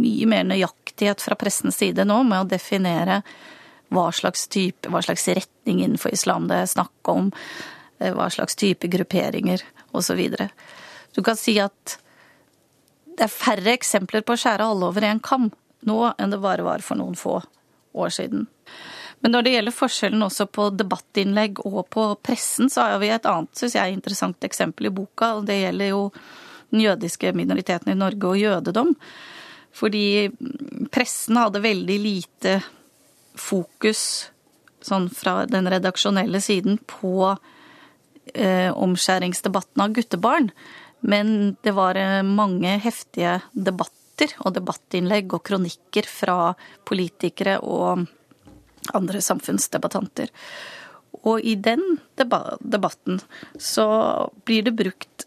mye 0.00 0.28
mer 0.30 0.46
nøyaktighet 0.48 1.22
fra 1.22 1.38
pressens 1.38 1.80
side 1.80 2.06
nå 2.08 2.22
med 2.28 2.42
å 2.42 2.50
definere 2.50 3.20
hva 3.90 4.08
slags 4.14 4.46
type, 4.50 4.90
hva 4.90 5.02
slags 5.02 5.26
retning 5.30 5.82
innenfor 5.82 6.14
islam 6.14 6.48
det 6.50 6.62
er 6.62 6.70
snakk 6.70 7.10
om, 7.10 7.32
hva 8.00 8.28
slags 8.32 8.56
type 8.56 8.88
grupperinger 8.90 9.62
osv. 9.96 10.20
Du 11.14 11.22
kan 11.26 11.36
si 11.38 11.58
at 11.60 11.98
det 13.16 13.26
er 13.26 13.32
færre 13.32 13.74
eksempler 13.74 14.24
på 14.24 14.34
å 14.34 14.40
skjære 14.40 14.68
alle 14.70 14.88
over 14.88 15.04
én 15.04 15.20
kam 15.20 15.50
nå 15.88 15.98
enn 16.16 16.32
det 16.32 16.40
bare 16.40 16.64
var 16.64 16.84
for 16.84 17.00
noen 17.00 17.18
få 17.18 17.40
år 17.96 18.12
siden. 18.14 18.46
Men 19.20 19.34
når 19.34 19.44
det 19.44 19.52
gjelder 19.54 19.76
forskjellen 19.76 20.24
også 20.24 20.46
på 20.48 20.70
debattinnlegg 20.72 21.60
og 21.68 21.82
på 21.92 22.06
pressen, 22.24 22.70
så 22.72 22.86
har 22.86 23.02
vi 23.02 23.10
et 23.12 23.26
annet, 23.28 23.52
synes 23.56 23.76
jeg, 23.76 23.92
interessant 23.92 24.48
eksempel 24.48 24.88
i 24.88 24.94
boka. 24.96 25.34
og 25.36 25.44
Det 25.48 25.58
gjelder 25.60 25.92
jo 25.92 26.06
den 26.70 26.84
jødiske 26.86 27.34
minoriteten 27.36 27.92
i 27.92 27.98
Norge 27.98 28.30
og 28.30 28.40
jødedom. 28.40 28.94
Fordi 29.76 30.30
pressen 30.90 31.36
hadde 31.36 31.62
veldig 31.62 31.98
lite 32.00 32.56
fokus 33.36 34.30
sånn 34.80 35.10
fra 35.12 35.44
den 35.46 35.68
redaksjonelle 35.68 36.40
siden 36.40 36.80
på 36.88 37.28
eh, 37.28 37.59
omskjæringsdebatten 38.30 39.82
av 39.82 39.94
guttebarn. 39.96 40.50
Men 41.00 41.56
det 41.62 41.72
var 41.76 41.96
eh, 41.96 42.22
mange 42.22 42.76
heftige 42.84 43.40
debatter 43.52 44.34
og 44.44 44.54
debattinnlegg 44.56 45.32
og 45.32 45.44
kronikker 45.48 46.08
fra 46.08 46.52
politikere 46.88 47.58
og 47.64 48.04
andre 48.96 49.22
samfunnsdebattanter. 49.24 50.28
Og 51.24 51.40
i 51.40 51.56
den 51.56 51.82
debatten 52.20 53.20
så 53.58 53.88
blir 54.44 54.68
det 54.68 54.76
brukt 54.76 55.26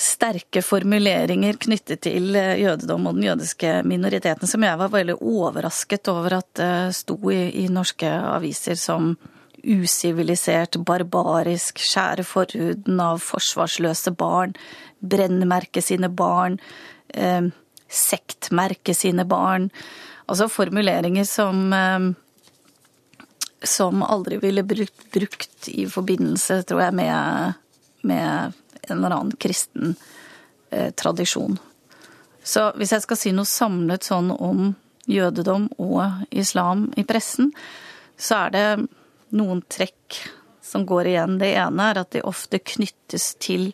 sterke 0.00 0.62
formuleringer 0.64 1.58
knyttet 1.60 2.04
til 2.06 2.36
eh, 2.36 2.60
jødedom 2.60 3.08
og 3.08 3.16
den 3.18 3.28
jødiske 3.30 3.80
minoriteten, 3.88 4.48
som 4.48 4.64
jeg 4.64 4.80
var 4.80 4.92
veldig 4.92 5.16
overrasket 5.20 6.08
over 6.12 6.38
at 6.40 6.54
det 6.60 6.72
sto 6.96 7.18
i, 7.32 7.64
i 7.64 7.68
norske 7.72 8.08
aviser 8.08 8.76
som 8.80 9.14
usivilisert, 9.64 10.78
barbarisk, 10.86 11.80
skjære 11.82 12.24
forhuden 12.26 13.00
av 13.02 13.20
forsvarsløse 13.24 14.12
barn, 14.18 14.54
brennmerke 15.00 15.82
sine 15.84 16.08
barn, 16.08 16.58
eh, 17.14 17.50
sektmerke 17.88 18.94
sine 18.94 19.24
barn. 19.24 19.70
Altså 20.28 20.48
formuleringer 20.48 21.24
som 21.26 21.72
eh, 21.72 22.10
som 23.62 24.02
aldri 24.02 24.36
ville 24.36 24.62
brukt, 24.62 25.10
brukt 25.12 25.68
i 25.68 25.86
forbindelse, 25.86 26.62
tror 26.62 26.82
jeg, 26.86 26.94
med, 26.96 27.52
med 28.02 28.52
en 28.88 28.96
eller 28.96 29.16
annen 29.16 29.36
kristen 29.40 29.96
eh, 30.70 30.90
tradisjon. 30.96 31.58
Så 32.42 32.70
hvis 32.78 32.94
jeg 32.94 33.04
skal 33.04 33.20
si 33.20 33.32
noe 33.36 33.48
samlet 33.48 34.06
sånn 34.06 34.30
om 34.32 34.72
jødedom 35.10 35.68
og 35.82 36.24
islam 36.30 36.88
i 36.96 37.04
pressen, 37.04 37.52
så 38.20 38.46
er 38.46 38.54
det 38.54 38.66
noen 39.36 39.62
trekk 39.68 40.20
som 40.64 40.86
går 40.86 41.12
igjen. 41.12 41.38
Det 41.40 41.52
ene 41.58 41.90
er 41.90 42.02
at 42.02 42.12
de 42.14 42.24
ofte 42.26 42.60
knyttes 42.62 43.34
til 43.42 43.70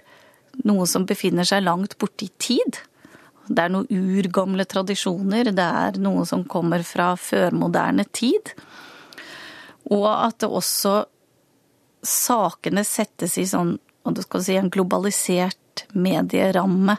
noe 0.64 0.86
som 0.88 1.04
befinner 1.08 1.46
seg 1.48 1.64
langt 1.66 1.98
borte 2.00 2.26
i 2.26 2.32
tid. 2.40 2.80
Det 3.46 3.62
er 3.62 3.72
noen 3.72 3.86
urgamle 3.90 4.66
tradisjoner, 4.66 5.52
det 5.54 5.66
er 5.66 6.00
noe 6.02 6.24
som 6.26 6.44
kommer 6.48 6.82
fra 6.86 7.12
førmoderne 7.20 8.06
tid. 8.16 8.54
Og 9.92 10.08
at 10.10 10.40
det 10.42 10.50
også 10.50 10.96
sakene 12.06 12.82
settes 12.86 13.36
i 13.38 13.46
sånn, 13.46 13.76
hva 14.06 14.14
skal 14.22 14.42
si, 14.42 14.56
en 14.58 14.72
globalisert 14.72 15.86
medieramme. 15.94 16.96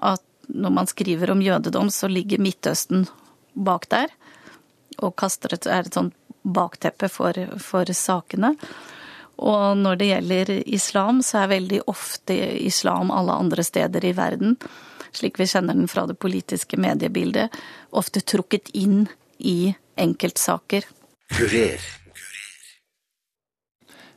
At 0.00 0.24
når 0.48 0.74
man 0.76 0.88
skriver 0.88 1.32
om 1.34 1.42
jødedom, 1.44 1.90
så 1.92 2.08
ligger 2.08 2.40
Midtøsten 2.42 3.06
bak 3.54 3.88
der. 3.92 4.12
Og 5.00 5.14
kaster 5.20 5.54
et, 5.56 5.68
er 5.68 5.86
et 5.86 5.96
sånt 5.96 6.16
bakteppe 6.42 7.08
for, 7.12 7.36
for 7.60 7.90
sakene. 7.96 8.54
Og 9.40 9.76
når 9.80 9.96
det 9.96 10.10
gjelder 10.10 10.54
islam, 10.68 11.22
så 11.24 11.42
er 11.42 11.54
veldig 11.56 11.82
ofte 11.88 12.36
islam 12.60 13.12
alle 13.14 13.38
andre 13.40 13.64
steder 13.64 14.04
i 14.04 14.16
verden 14.16 14.56
slik 15.12 15.40
vi 15.40 15.46
kjenner 15.46 15.74
den 15.74 15.88
fra 15.88 16.06
det 16.06 16.18
politiske 16.18 16.78
mediebildet, 16.80 17.54
ofte 17.90 18.20
trukket 18.20 18.70
inn 18.78 19.06
i 19.38 19.72
enkeltsaker. 20.00 20.86
Kurer. 21.34 21.88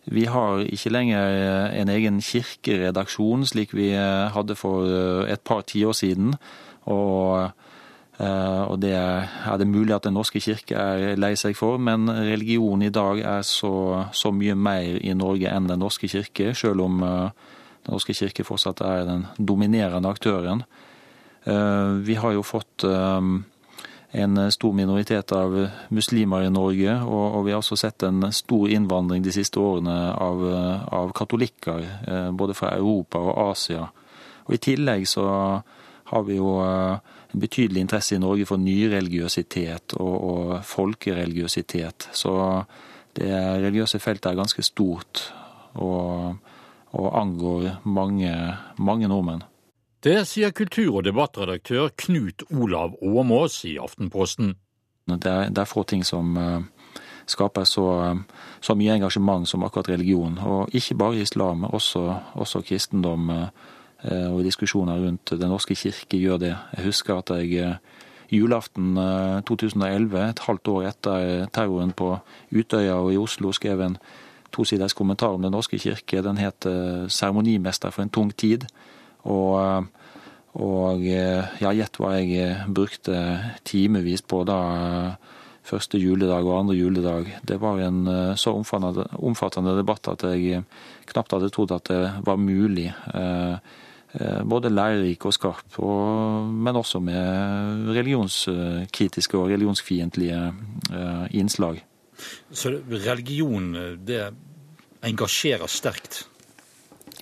Vi 0.03 0.25
har 0.27 0.65
ikke 0.67 0.91
lenger 0.91 1.71
en 1.79 1.89
egen 1.89 2.19
kirkeredaksjon 2.21 3.45
slik 3.47 3.71
vi 3.73 3.93
hadde 3.95 4.57
for 4.59 4.89
et 5.31 5.43
par 5.47 5.63
tiår 5.63 5.95
siden. 5.95 6.33
Og, 6.83 7.39
eh, 7.45 7.51
og 8.21 8.77
det 8.77 8.91
er 8.93 9.57
det 9.57 9.65
mulig 9.67 9.95
at 9.95 10.03
Den 10.05 10.13
norske 10.13 10.39
kirke 10.39 10.77
er 10.77 11.17
lei 11.17 11.33
seg 11.39 11.55
for, 11.57 11.79
men 11.81 12.05
religion 12.09 12.81
i 12.85 12.91
dag 12.93 13.19
er 13.19 13.41
så, 13.41 14.05
så 14.13 14.31
mye 14.31 14.53
mer 14.55 14.99
i 15.01 15.15
Norge 15.17 15.49
enn 15.49 15.67
Den 15.67 15.81
norske 15.81 16.07
kirke, 16.07 16.53
selv 16.53 16.85
om 16.85 17.01
eh, 17.03 17.31
Den 17.83 17.95
norske 17.97 18.13
kirke 18.13 18.45
fortsatt 18.45 18.81
er 18.85 19.07
den 19.09 19.25
dominerende 19.37 20.09
aktøren. 20.09 20.63
Eh, 21.43 21.89
vi 22.05 22.15
har 22.15 22.31
jo 22.31 22.43
fått 22.45 22.85
eh, 22.87 23.21
en 24.13 24.51
stor 24.51 24.73
minoritet 24.73 25.31
av 25.33 25.55
muslimer 25.89 26.45
i 26.45 26.51
Norge, 26.53 26.95
og, 27.01 27.41
vi 27.45 27.51
har 27.51 27.63
også 27.63 27.75
sett 27.75 28.03
en 28.05 28.29
stor 28.31 28.69
innvandring 28.69 29.23
de 29.25 29.33
siste 29.33 29.59
årene 29.59 29.97
av, 30.13 30.43
av 30.93 31.11
katolikker, 31.17 31.81
eh, 32.07 32.29
både 32.31 32.53
fra 32.53 32.75
Europa 32.77 33.19
og 33.19 33.49
Asia. 33.49 33.89
Og 34.45 34.53
I 34.53 34.61
tillegg 34.61 35.07
så 35.09 35.25
har 36.11 36.23
vi 36.27 36.37
jo 36.37 36.53
en 37.33 37.41
betydelig 37.41 37.81
interesse 37.81 38.15
i 38.15 38.21
Norge 38.21 38.45
for 38.45 38.61
nyreligiøsitet 38.61 39.95
og, 39.97 40.15
og 40.31 40.65
folkereligiøsitet. 40.69 42.09
Så 42.13 42.33
det 43.17 43.29
religiøse 43.33 43.99
feltet 44.01 44.31
er 44.31 44.39
ganske 44.39 44.65
stort 44.65 45.25
og, 45.73 46.35
og 46.93 47.09
angår 47.21 47.79
mange, 47.85 48.33
mange 48.77 49.09
nordmenn. 49.09 49.43
Det 50.03 50.25
sier 50.27 50.51
kultur- 50.51 50.99
og 50.99 51.05
debattredaktør 51.07 51.93
Knut 51.95 52.43
Olav 52.51 52.97
Åmås 53.01 53.61
i 53.65 53.77
Aftenposten. 53.79 54.55
Det 55.07 55.29
er, 55.31 55.49
det 55.49 55.61
er 55.61 55.69
få 55.69 55.83
ting 55.87 56.03
som 56.03 56.35
uh, 56.37 56.59
skaper 57.25 57.63
så, 57.67 57.85
så, 58.59 58.75
mye 58.75 58.97
engasjement 58.97 59.47
som 59.47 59.63
akkurat 59.63 59.93
religion. 59.93 60.35
Og 60.43 60.75
ikke 60.75 60.97
bare 60.99 61.23
islam, 61.23 61.63
også, 61.63 62.03
også 62.35 62.61
kristendom 62.67 63.31
uh, 63.31 63.47
og 64.03 64.41
diskusjoner 64.43 64.99
rundt 64.99 65.31
Den 65.31 65.47
norske 65.47 65.75
kirke 65.79 66.17
gjør 66.19 66.37
det. 66.41 66.55
Jeg 66.75 66.85
husker 66.85 67.21
at 67.21 67.29
jeg 67.29 67.63
uh, 67.63 67.75
julaften 68.33 68.97
2011, 69.45 70.29
et 70.29 70.39
halvt 70.47 70.67
år 70.67 70.87
etter 70.89 71.45
terroren 71.53 71.93
på 71.95 72.17
Utøya 72.51 72.97
og 72.99 73.13
i 73.13 73.19
Oslo, 73.21 73.51
skrev 73.53 73.81
en 73.85 73.97
tosiders 74.53 74.93
kommentar 74.93 75.33
om 75.33 75.41
Den 75.41 75.51
norske 75.51 75.79
kirke. 75.79 76.21
Den 76.21 76.37
het 76.37 76.65
'Seremonimester 77.07 77.89
for 77.89 78.01
en 78.01 78.09
tung 78.09 78.31
tid'. 78.33 78.67
Og, 79.23 79.85
og 80.53 80.99
ja, 81.61 81.71
gjett 81.71 81.97
hva 81.97 82.11
jeg 82.19 82.57
brukte 82.73 83.39
timevis 83.65 84.21
på 84.21 84.43
da 84.43 85.15
første 85.63 85.97
juledag 85.97 86.45
og 86.45 86.59
andre 86.59 86.75
juledag. 86.75 87.39
Det 87.47 87.61
var 87.61 87.79
en 87.79 88.35
så 88.35 88.51
omfattende, 88.51 89.77
debatt 89.77 90.07
at 90.07 90.23
jeg 90.23 90.63
knapt 91.05 91.31
hadde 91.31 91.49
trodd 91.49 91.71
at 91.71 91.87
det 91.87 92.11
var 92.25 92.35
mulig. 92.35 92.93
Både 94.45 94.69
lærerik 94.69 95.23
og 95.25 95.33
skarp, 95.33 95.79
og, 95.81 96.43
men 96.45 96.77
også 96.77 96.99
med 97.01 97.87
religionskritiske 97.95 99.39
og 99.39 99.47
religionsfiendtlige 99.49 100.37
innslag. 101.33 101.79
Så 102.53 102.75
religion, 102.91 103.71
det 104.05 104.27
engasjerer 105.03 105.67
sterkt? 105.67 106.27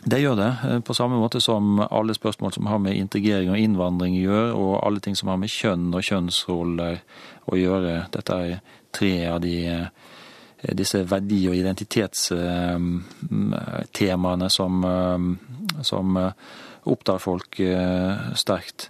Det 0.06 0.22
gjør 0.22 0.36
det, 0.36 0.56
eh, 0.66 0.80
på 0.80 0.94
samme 0.94 1.16
måte 1.22 1.42
som 1.42 1.80
alle 1.92 2.14
spørsmål 2.14 2.54
som 2.54 2.66
har 2.66 2.78
med 2.78 2.96
integrering 2.96 3.50
og 3.52 3.58
innvandring 3.58 4.16
å 4.18 4.22
gjøre, 4.22 4.54
og 4.58 4.86
alle 4.86 5.00
ting 5.00 5.16
som 5.16 5.30
har 5.30 5.38
med 5.38 5.50
kjønn 5.50 5.94
og 5.94 6.04
kjønnsroller 6.04 6.98
å 7.46 7.56
gjøre. 7.56 8.06
Dette 8.12 8.34
er 8.34 8.60
tre 8.92 9.28
av 9.28 9.42
de, 9.42 9.68
eh, 9.68 9.88
disse 10.74 11.06
verdi- 11.06 11.48
og 11.50 11.56
identitetstemaene 11.56 14.50
som, 14.50 14.86
eh, 14.86 15.18
som 15.84 16.34
opptar 16.90 17.22
folk 17.22 17.60
sterkt. 18.40 18.90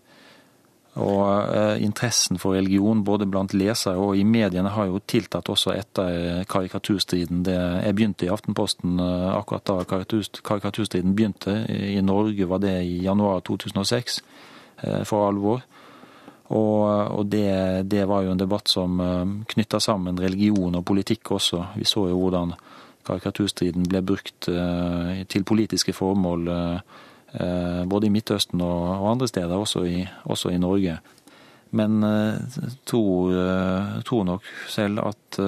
Og 0.99 1.55
eh, 1.55 1.83
interessen 1.85 2.35
for 2.41 2.57
religion 2.57 3.03
både 3.07 3.27
blant 3.31 3.53
lesere 3.55 3.95
og 3.95 4.17
i 4.19 4.25
mediene 4.27 4.73
har 4.75 4.89
jo 4.89 4.99
tiltatt 5.07 5.47
også 5.47 5.71
etter 5.71 6.43
karikaturstriden. 6.51 7.45
Det, 7.47 7.55
jeg 7.55 7.95
begynte 7.95 8.27
i 8.27 8.31
Aftenposten 8.33 8.99
eh, 8.99 9.29
akkurat 9.31 9.63
da 9.69 9.85
karikaturstriden 9.87 11.15
begynte. 11.15 11.61
I 11.71 12.01
Norge 12.03 12.47
var 12.49 12.59
det 12.59 12.75
i 12.83 12.97
januar 13.05 13.39
2006 13.47 14.19
eh, 14.83 15.03
for 15.07 15.29
alvor. 15.29 15.63
Og, 16.51 16.83
og 17.15 17.23
det, 17.31 17.87
det, 17.87 18.03
var 18.11 18.25
jo 18.25 18.33
en 18.33 18.41
debatt 18.41 18.67
som 18.67 18.97
knytta 19.47 19.79
sammen 19.79 20.19
religion 20.19 20.75
og 20.75 20.83
politikk 20.83 21.31
også. 21.37 21.61
Vi 21.79 21.87
så 21.87 22.09
jo 22.09 22.17
hvordan 22.19 22.51
karikaturstriden 23.07 23.87
ble 23.87 24.01
brukt 24.03 24.49
til 25.31 25.45
politiske 25.47 25.95
formål 25.95 26.51
Eh, 26.51 27.07
både 27.31 28.07
i 28.07 28.11
Midtøsten 28.11 28.61
og 28.61 29.11
andre 29.11 29.27
steder, 29.27 29.55
også 29.55 29.83
i, 29.87 30.05
også 30.23 30.51
i 30.51 30.59
Norge. 30.59 30.97
Men 31.71 32.03
jeg 32.03 32.73
tror, 32.85 33.31
eh, 33.31 34.01
tror 34.03 34.23
nok 34.27 34.43
selv 34.67 34.99
at, 34.99 35.39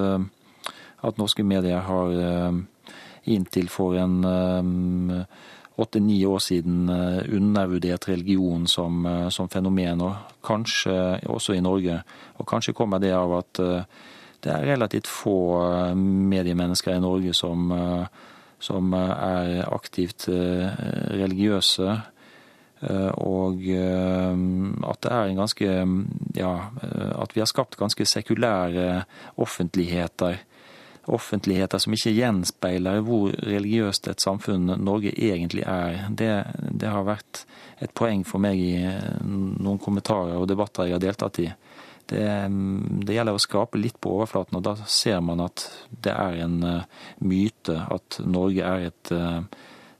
at 1.04 1.18
norske 1.18 1.44
medier 1.44 1.84
har 1.84 2.64
inntil 3.26 3.68
for 3.70 3.96
en 4.00 5.26
åtte-ni 5.76 6.26
år 6.26 6.40
siden 6.40 6.90
undervurdert 7.34 8.08
religion 8.08 8.68
som, 8.68 9.04
som, 9.30 9.50
fenomen, 9.50 10.02
og 10.02 10.40
kanskje 10.46 11.20
også 11.28 11.58
i 11.58 11.64
Norge. 11.64 12.02
Og 12.38 12.48
kanskje 12.48 12.76
kommer 12.78 13.00
det 13.00 13.12
av 13.12 13.34
at 13.40 13.64
det 14.44 14.52
er 14.52 14.68
relativt 14.74 15.08
få 15.08 15.96
mediemennesker 15.96 16.96
i 16.96 17.04
Norge 17.04 17.34
som 17.34 17.72
som 18.64 18.94
er 18.96 19.64
aktivt 19.68 20.28
eh, 20.32 20.72
religiøse. 21.20 21.98
Eh, 22.84 23.12
og 23.24 23.62
eh, 23.68 24.40
at 24.90 25.04
det 25.04 25.12
er 25.12 25.28
en 25.28 25.44
ganske 25.44 25.70
Ja, 26.34 26.54
at 27.22 27.36
vi 27.36 27.44
har 27.44 27.50
skapt 27.50 27.78
ganske 27.78 28.06
sekulære 28.10 29.04
offentligheter. 29.38 30.40
Offentligheter 31.04 31.78
som 31.84 31.94
ikke 31.94 32.16
gjenspeiler 32.16 33.04
hvor 33.06 33.36
religiøst 33.44 34.08
et 34.08 34.24
samfunn 34.24 34.72
Norge 34.80 35.12
egentlig 35.14 35.66
er. 35.68 36.08
Det, 36.10 36.32
det 36.72 36.90
har 36.90 37.06
vært 37.06 37.44
et 37.84 37.92
poeng 37.94 38.24
for 38.26 38.42
meg 38.42 38.58
i 38.58 38.80
noen 39.28 39.82
kommentarer 39.84 40.40
og 40.40 40.48
debatter 40.50 40.88
jeg 40.88 40.98
har 40.98 41.04
deltatt 41.04 41.42
i. 41.44 41.50
Det, 42.14 42.30
det, 43.08 43.16
gjelder 43.16 43.34
å 43.34 43.42
skrape 43.42 43.80
litt 43.82 43.98
på 44.04 44.12
overflaten, 44.20 44.60
og 44.60 44.66
da 44.66 44.76
ser 44.90 45.22
man 45.26 45.42
at 45.42 45.66
det 46.06 46.14
er 46.14 46.42
en 46.46 46.58
uh, 46.62 47.06
myte 47.26 47.74
at 47.74 48.20
Norge 48.30 48.66
er 48.70 48.90
et 48.92 49.14
uh, 49.16 49.42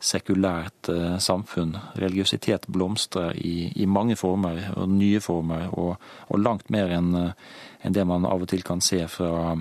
sekulært 0.04 0.90
samfunn. 1.24 1.78
Religiøsitet 1.96 2.68
blomstrer 2.76 3.38
i, 3.40 3.72
i, 3.80 3.86
mange 3.88 4.18
former, 4.20 4.60
og 4.76 4.92
nye 4.92 5.22
former, 5.24 5.70
og, 5.72 5.94
og 6.28 6.42
langt 6.42 6.68
mer 6.76 6.92
enn 6.92 7.14
en 7.16 7.96
det 7.96 8.04
man 8.08 8.28
av 8.28 8.44
og 8.44 8.50
til 8.52 8.66
kan 8.68 8.84
se 8.84 9.00
fra 9.08 9.56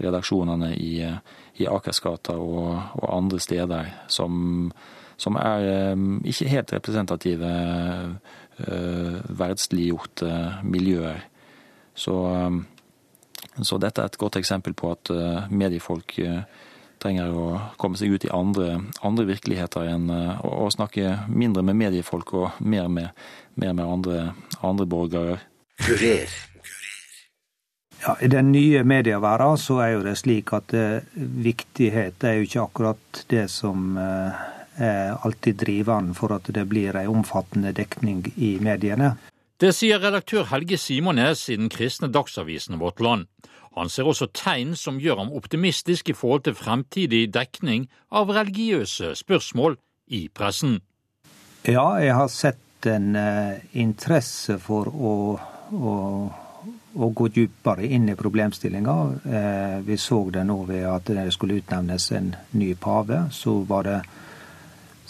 redaksjonene 0.00 0.70
i, 0.80 0.94
i 1.60 1.68
Akersgata 1.68 2.38
og, 2.40 2.70
og, 3.02 3.04
andre 3.12 3.40
steder, 3.44 3.90
som, 4.08 4.72
som 5.20 5.36
er 5.36 5.92
ikke 6.24 6.48
helt 6.54 6.72
representative 6.72 7.52
verdsliggjorte 9.42 10.32
miljøer. 10.64 11.20
Så, 11.94 12.26
um, 12.26 12.66
så, 13.60 13.78
dette 13.78 14.00
er 14.00 14.10
et 14.10 14.20
godt 14.20 14.38
eksempel 14.40 14.74
på 14.76 14.92
at 14.94 15.12
uh, 15.12 15.48
mediefolk 15.52 16.16
uh, 16.24 16.44
trenger 17.02 17.34
å 17.34 17.46
komme 17.80 17.98
seg 18.00 18.14
ut 18.14 18.24
i 18.24 18.32
andre, 18.32 18.78
andre 19.04 19.26
virkeligheter 19.28 19.90
enn 19.92 20.08
uh, 20.12 20.38
å, 20.46 20.70
snakke 20.72 21.26
mindre 21.28 21.64
med 21.66 21.80
mediefolk 21.80 22.32
og 22.38 22.62
mer 22.64 22.88
med, 22.88 23.12
mer 23.60 23.76
med 23.76 23.84
andre, 23.84 24.22
andre 24.62 24.88
borgere. 24.88 25.36
Kurer. 25.82 26.32
Ja, 28.02 28.16
I 28.18 28.30
den 28.32 28.50
nye 28.50 28.82
medieverdenen 28.88 29.60
så 29.62 29.76
er 29.84 29.92
jo 29.94 30.06
det 30.06 30.16
slik 30.18 30.50
at 30.56 30.72
viktighet 31.14 32.24
er 32.26 32.40
jo 32.40 32.48
ikke 32.48 32.64
akkurat 32.64 33.20
det 33.30 33.44
som 33.52 33.94
er 33.94 35.12
alltid 35.22 35.60
drivende 35.60 36.16
for 36.18 36.34
at 36.34 36.50
det 36.50 36.64
blir 36.66 36.98
en 36.98 37.12
omfattende 37.12 37.70
dekning 37.76 38.24
i 38.34 38.56
mediene. 38.58 39.12
Det 39.62 39.68
sier 39.78 40.00
redaktør 40.02 40.48
Helge 40.50 40.74
Simones 40.74 41.44
i 41.46 41.54
den 41.54 41.68
kristne 41.70 42.08
dagsavisen 42.10 42.80
Vårt 42.80 42.98
Land. 42.98 43.28
Han 43.78 43.86
ser 43.88 44.08
også 44.10 44.26
tegn 44.34 44.72
som 44.74 44.96
gjør 44.98 45.20
ham 45.20 45.30
optimistisk 45.38 46.10
i 46.10 46.16
forhold 46.18 46.42
til 46.48 46.56
fremtidig 46.58 47.28
dekning 47.30 47.84
av 48.10 48.32
religiøse 48.34 49.12
spørsmål 49.20 49.76
i 50.18 50.24
pressen. 50.34 50.80
Ja, 51.62 51.94
jeg 52.02 52.16
har 52.18 52.32
sett 52.34 52.88
en 52.90 53.14
uh, 53.14 53.62
interesse 53.78 54.58
for 54.58 54.90
å, 54.90 55.14
å, 55.70 55.94
å, 56.98 57.12
gå 57.22 57.28
dypere 57.30 57.86
inn 57.86 58.10
i 58.10 58.18
problemstillinga. 58.18 58.96
Uh, 59.22 59.78
vi 59.86 59.94
så 59.94 60.24
det 60.34 60.42
nå 60.48 60.58
ved 60.72 60.88
at 60.90 61.06
det 61.06 61.28
skulle 61.38 61.62
utnevnes 61.62 62.10
en 62.18 62.34
ny 62.58 62.72
pave. 62.74 63.28
Så 63.30 63.60
var 63.70 63.86
det 63.86 64.00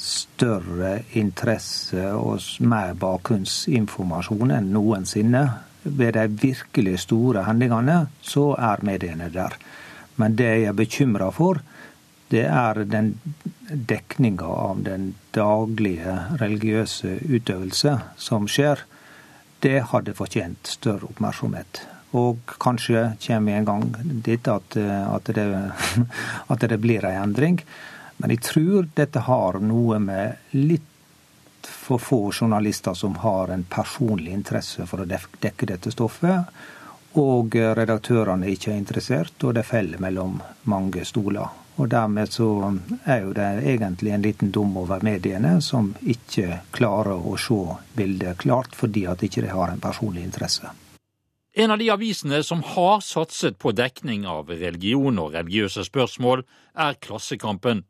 større 0.02 1.02
interesse 1.18 2.08
og 2.16 2.42
mer 2.66 2.94
bakgrunnsinformasjon 2.98 4.54
enn 4.56 4.72
noensinne. 4.74 5.44
Ved 5.82 6.14
de 6.14 6.26
virkelig 6.42 7.00
store 7.06 7.44
hendelsene 7.46 8.06
så 8.22 8.52
er 8.58 8.82
mediene 8.86 9.30
der. 9.34 9.54
Men 10.18 10.36
det 10.38 10.48
jeg 10.50 10.68
er 10.70 10.78
bekymra 10.78 11.30
for, 11.34 11.62
det 12.32 12.44
er 12.48 12.82
den 12.88 13.14
dekninga 13.68 14.48
av 14.48 14.82
den 14.86 15.12
daglige 15.36 16.14
religiøse 16.40 17.18
utøvelse 17.28 17.96
som 18.16 18.48
skjer. 18.48 18.84
Det 19.62 19.78
hadde 19.92 20.16
fortjent 20.18 20.70
større 20.78 21.10
oppmerksomhet. 21.10 21.84
Og 22.18 22.54
kanskje 22.60 23.12
kommer 23.24 23.52
vi 23.52 23.56
en 23.58 23.68
gang 23.68 23.84
dit 24.24 24.48
at, 24.48 24.76
at, 24.76 25.32
det, 25.36 25.46
at 26.52 26.68
det 26.72 26.80
blir 26.80 27.04
en 27.08 27.22
endring. 27.28 27.60
Men 28.22 28.30
jeg 28.30 28.42
tror 28.46 28.86
dette 28.94 29.24
har 29.26 29.56
noe 29.58 29.98
med 29.98 30.54
litt 30.54 30.86
for 31.66 31.98
få 31.98 32.20
journalister 32.30 32.94
som 32.94 33.16
har 33.18 33.50
en 33.50 33.64
personlig 33.66 34.30
interesse 34.30 34.86
for 34.86 35.02
å 35.02 35.08
dekke 35.08 35.66
dette 35.66 35.90
stoffet, 35.90 36.52
og 37.18 37.56
redaktørene 37.76 38.48
ikke 38.54 38.70
er 38.70 38.78
interessert, 38.78 39.34
og 39.42 39.56
det 39.58 39.66
faller 39.66 39.98
mellom 40.00 40.38
mange 40.70 41.02
stoler. 41.04 41.50
Og 41.82 41.88
dermed 41.90 42.30
så 42.30 42.46
er 43.04 43.24
jo 43.24 43.34
det 43.34 43.48
egentlig 43.74 44.14
en 44.14 44.22
liten 44.22 44.54
dom 44.54 44.76
over 44.78 45.02
mediene, 45.02 45.56
som 45.60 45.90
ikke 46.00 46.62
klarer 46.70 47.26
å 47.26 47.34
se 47.40 47.60
bildet 47.98 48.38
klart, 48.44 48.76
fordi 48.78 49.06
at 49.10 49.26
ikke 49.26 49.42
de 49.42 49.50
har 49.50 49.74
en 49.74 49.82
personlig 49.82 50.22
interesse. 50.28 50.70
En 51.52 51.74
av 51.74 51.80
de 51.82 51.90
avisene 51.92 52.38
som 52.46 52.62
har 52.64 53.02
satset 53.04 53.58
på 53.60 53.74
dekning 53.76 54.24
av 54.30 54.48
religion 54.48 55.18
og 55.20 55.34
religiøse 55.34 55.84
spørsmål, 55.90 56.46
er 56.72 56.96
Klassekampen. 57.02 57.82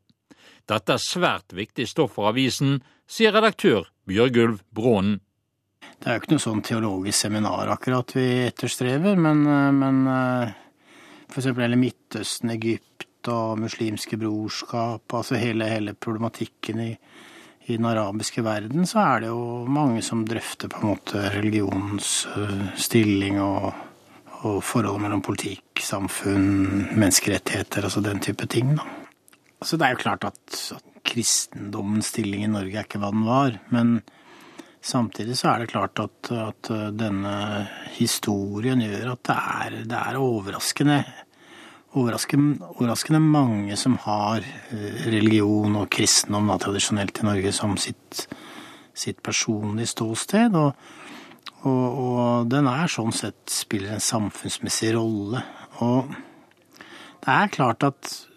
Dette 0.69 0.95
er 0.95 1.01
svært 1.01 1.53
viktig 1.55 1.85
stoff 1.89 2.15
for 2.17 2.31
avisen, 2.31 2.79
sier 3.09 3.35
redaktør 3.35 3.89
Bjørgulv 4.07 4.61
Brånen. 4.71 5.19
Det 5.99 6.07
er 6.09 6.17
jo 6.17 6.23
ikke 6.23 6.33
noe 6.33 6.43
sånn 6.43 6.63
teologisk 6.63 7.25
seminar 7.25 7.69
akkurat 7.71 8.15
vi 8.15 8.25
etterstrever, 8.47 9.19
men, 9.19 9.43
men 9.75 9.99
for 11.31 11.41
eksempel 11.41 11.65
hele 11.65 11.79
Midtøsten, 11.79 12.51
Egypt 12.55 13.29
og 13.31 13.59
muslimske 13.61 14.19
brorskap, 14.19 15.15
altså 15.15 15.39
hele, 15.39 15.67
hele 15.71 15.95
problematikken 15.95 16.81
i, 16.83 16.89
i, 17.65 17.75
den 17.75 17.87
arabiske 17.87 18.43
verden, 18.43 18.87
så 18.89 18.99
er 19.03 19.23
det 19.23 19.31
jo 19.31 19.63
mange 19.67 20.03
som 20.05 20.25
drøfter 20.27 20.71
på 20.71 20.81
en 20.81 20.91
måte 20.93 21.23
religionens 21.35 22.11
øh, 22.35 22.65
stilling 22.79 23.39
og, 23.43 23.71
og 24.43 24.59
forholdet 24.63 25.05
mellom 25.05 25.23
politikk, 25.25 25.83
samfunn, 25.83 26.89
menneskerettigheter, 26.91 27.87
altså 27.87 28.03
den 28.03 28.23
type 28.23 28.47
ting. 28.51 28.75
da. 28.79 29.02
Altså, 29.63 29.79
det 29.79 29.87
er 29.87 29.95
jo 29.95 30.03
klart 30.03 30.27
at, 30.27 30.57
at 30.75 31.05
kristendommens 31.07 32.11
stilling 32.11 32.43
i 32.43 32.51
Norge 32.51 32.75
er 32.75 32.83
ikke 32.83 32.99
hva 32.99 33.13
den 33.15 33.23
var. 33.27 33.57
Men 33.71 34.01
Samtidig 34.83 35.37
så 35.39 35.53
er 35.53 35.61
det 35.61 35.71
klart 35.71 35.99
at, 36.03 36.27
at 36.35 36.69
denne 36.99 37.33
historien 37.95 38.81
gjør 38.83 39.13
at 39.13 39.21
det 39.29 39.35
er, 39.37 39.75
det 39.87 39.95
er 39.95 40.17
overraskende, 40.19 40.97
overraskende, 41.95 42.57
overraskende 42.73 43.21
mange 43.23 43.77
som 43.79 43.95
har 44.03 44.43
eh, 44.43 45.05
religion 45.07 45.77
og 45.79 45.87
kristendom 45.93 46.51
da, 46.51 46.57
tradisjonelt 46.59 47.23
i 47.23 47.29
Norge 47.29 47.55
som 47.55 47.77
sitt, 47.79 48.25
sitt 48.91 49.23
personlige 49.23 49.93
ståsted. 49.93 50.59
Og, 50.59 50.75
og, 51.63 52.03
og, 52.03 52.51
den 52.51 52.67
er 52.67 52.91
sånn 52.91 53.15
sett 53.15 53.55
spiller 53.55 53.95
en 53.95 54.03
samfunnsmessig 54.03 54.91
rolle. 54.97 55.45
Og 55.79 56.11
det 57.23 57.39
er 57.39 57.55
klart 57.55 57.87
at 57.87 58.11
Eh, 58.11 58.32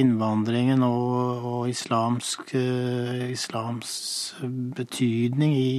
innvandringen 0.00 0.82
og, 0.86 1.46
og 1.46 1.70
islamsk, 1.70 2.52
uh, 2.54 3.24
islams 3.30 3.92
betydning 4.76 5.54
i, 5.56 5.70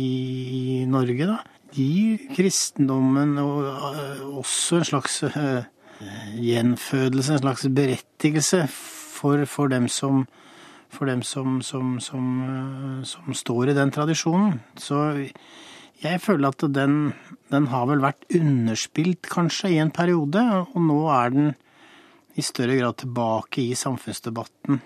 i, 0.58 0.86
Norge, 0.90 1.30
da, 1.30 1.38
gir 1.76 2.24
kristendommen 2.36 3.38
og, 3.44 3.66
uh, 3.68 4.26
også 4.42 4.82
en 4.82 4.90
slags 4.92 5.22
uh, 5.28 5.68
gjenfødelse, 6.38 7.38
en 7.38 7.46
slags 7.46 7.68
berettigelse 7.70 8.66
for, 8.72 9.46
for 9.50 9.74
dem 9.74 9.90
som 9.92 10.26
for 10.88 11.10
dem 11.10 11.22
som, 11.22 11.60
som, 11.62 11.98
som, 12.00 13.04
som, 13.04 13.34
står 13.36 13.72
i 13.72 13.76
den 13.76 13.92
tradisjonen. 13.92 14.62
Så 14.80 15.02
jeg 16.04 16.22
føler 16.24 16.54
at 16.54 16.64
den, 16.74 17.12
den 17.52 17.68
har 17.74 17.88
vel 17.90 18.04
vært 18.04 18.28
underspilt, 18.38 19.28
kanskje, 19.28 19.74
i 19.76 19.82
en 19.84 19.92
periode, 19.92 20.44
og 20.64 20.78
nå 20.88 21.02
er 21.12 21.34
den 21.36 21.50
i 22.38 22.46
større 22.46 22.76
grad 22.78 22.98
tilbake 23.02 23.62
i 23.62 23.76
samfunnsdebatten. 23.76 24.80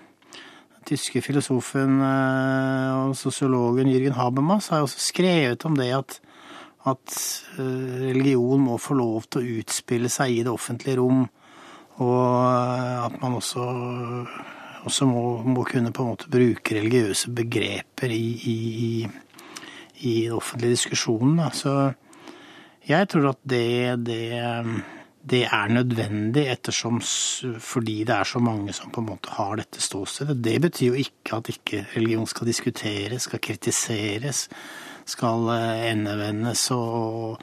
Den 0.72 0.86
tyske 0.88 1.20
filosofen 1.22 2.00
eh, 2.00 2.92
og 3.04 3.16
sosiologen 3.16 3.90
Jürgen 3.92 4.16
Habermas 4.16 4.70
har 4.72 4.82
også 4.82 5.02
skrevet 5.04 5.66
om 5.68 5.76
det 5.76 5.90
at, 5.94 6.16
at 6.88 7.18
eh, 7.60 8.06
religion 8.08 8.64
må 8.64 8.78
få 8.80 8.96
lov 8.98 9.28
til 9.28 9.42
å 9.42 9.58
utspille 9.60 10.10
seg 10.12 10.38
i 10.38 10.40
det 10.46 10.52
offentlige 10.52 10.96
rom, 11.02 11.26
og 12.00 12.24
eh, 12.40 13.04
at 13.04 13.18
man 13.20 13.36
også, 13.36 13.66
også 14.88 15.10
må, 15.12 15.26
må, 15.44 15.66
kunne 15.68 15.92
på 15.92 16.06
en 16.06 16.14
måte 16.14 16.32
bruke 16.32 16.78
religiøse 16.80 17.34
begreper 17.36 18.16
i, 18.16 18.24
i, 18.48 18.56
i, 20.00 20.16
den 20.24 20.40
offentlige 20.40 20.78
diskusjonen. 20.78 21.44
Så 21.52 21.76
jeg 22.88 23.12
tror 23.12 23.34
at 23.36 23.44
det, 23.44 23.68
det 24.08 24.24
det 25.22 25.44
er 25.46 25.70
nødvendig 25.70 26.46
ettersom 26.50 26.98
fordi 27.62 28.02
det 28.08 28.14
er 28.16 28.26
så 28.26 28.40
mange 28.42 28.72
som 28.74 28.90
på 28.90 29.02
en 29.02 29.10
måte 29.12 29.34
har 29.36 29.56
dette 29.60 29.80
ståstedet. 29.82 30.40
Det 30.42 30.56
betyr 30.64 30.88
jo 30.88 31.04
ikke 31.04 31.38
at 31.38 31.50
ikke 31.52 31.84
religion 31.94 32.26
skal 32.26 32.50
diskuteres, 32.50 33.28
skal 33.28 33.42
kritiseres, 33.42 34.48
skal 35.06 35.46
eh, 35.54 35.84
endevendes 35.92 36.64
og, 36.74 37.38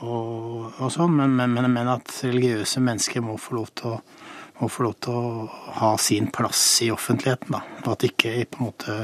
og, 0.00 0.72
og 0.74 0.90
sånn, 0.90 1.14
men, 1.20 1.36
men, 1.38 1.54
men, 1.70 1.90
at 1.92 2.10
religiøse 2.26 2.82
mennesker 2.82 3.22
må 3.22 3.38
få 3.38 3.60
lov 3.60 3.70
til 3.78 3.94
å 3.94 3.98
lov 4.86 4.92
til 5.02 5.14
å 5.18 5.46
ha 5.80 5.88
sin 5.98 6.28
plass 6.34 6.62
i 6.86 6.90
offentligheten. 6.94 7.56
Da. 7.56 7.62
Og 7.84 7.88
at 7.96 8.06
ikke 8.06 8.36
måte 8.62 8.96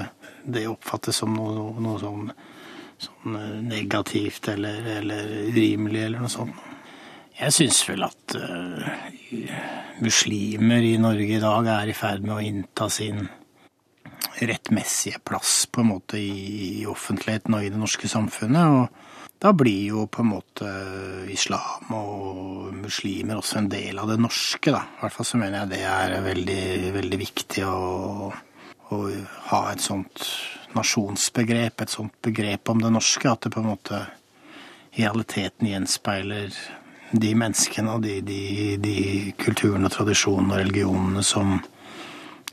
det 0.46 0.68
oppfattes 0.70 1.18
som 1.22 1.34
noe, 1.34 1.72
noe 1.82 1.98
sånn, 1.98 2.30
sånn, 3.02 3.38
negativt 3.66 4.48
eller, 4.52 4.86
eller 5.00 5.32
urimelig 5.50 6.04
eller 6.06 6.22
noe 6.22 6.30
sånt. 6.32 6.69
Jeg 7.40 7.56
syns 7.56 7.78
vel 7.88 8.02
at 8.04 8.34
uh, 8.36 8.88
muslimer 10.04 10.84
i 10.84 10.96
Norge 11.00 11.38
i 11.38 11.40
dag 11.40 11.68
er 11.72 11.88
i 11.88 11.96
ferd 11.96 12.26
med 12.26 12.34
å 12.36 12.42
innta 12.44 12.90
sin 12.92 13.22
rettmessige 14.40 15.22
plass 15.24 15.64
på 15.72 15.80
en 15.80 15.88
måte 15.94 16.20
i, 16.20 16.82
i 16.82 16.86
offentligheten 16.88 17.56
og 17.56 17.64
i 17.64 17.70
det 17.72 17.80
norske 17.80 18.08
samfunnet. 18.12 18.74
Og 18.76 19.40
da 19.40 19.54
blir 19.56 19.94
jo 19.94 20.04
på 20.12 20.20
en 20.20 20.30
måte 20.34 20.68
islam 21.32 21.94
og 21.96 22.74
muslimer 22.76 23.40
også 23.40 23.62
en 23.62 23.70
del 23.72 24.00
av 24.02 24.12
det 24.12 24.18
norske, 24.20 24.74
da. 24.74 24.84
I 24.84 25.00
hvert 25.00 25.16
fall 25.16 25.28
så 25.30 25.40
mener 25.40 25.62
jeg 25.62 25.72
det 25.72 25.82
er 25.88 26.16
veldig, 26.26 26.64
veldig 26.98 27.20
viktig 27.24 27.64
å, 27.64 28.30
å 28.92 29.00
ha 29.48 29.62
et 29.72 29.84
sånt 29.84 30.26
nasjonsbegrep, 30.76 31.80
et 31.80 31.96
sånt 31.96 32.20
begrep 32.20 32.68
om 32.68 32.84
det 32.84 32.92
norske, 32.92 33.32
at 33.32 33.48
det 33.48 33.54
på 33.56 33.64
en 33.64 33.72
måte 33.72 34.04
realiteten 34.98 35.70
gjenspeiler 35.70 36.52
de 37.12 37.30
menneskene 37.34 37.94
og 37.96 38.04
de, 38.04 38.20
de, 38.22 38.40
de 38.80 38.96
kulturene, 39.40 39.90
tradisjonene 39.90 40.54
og 40.54 40.60
religionene 40.62 41.24
som, 41.26 41.56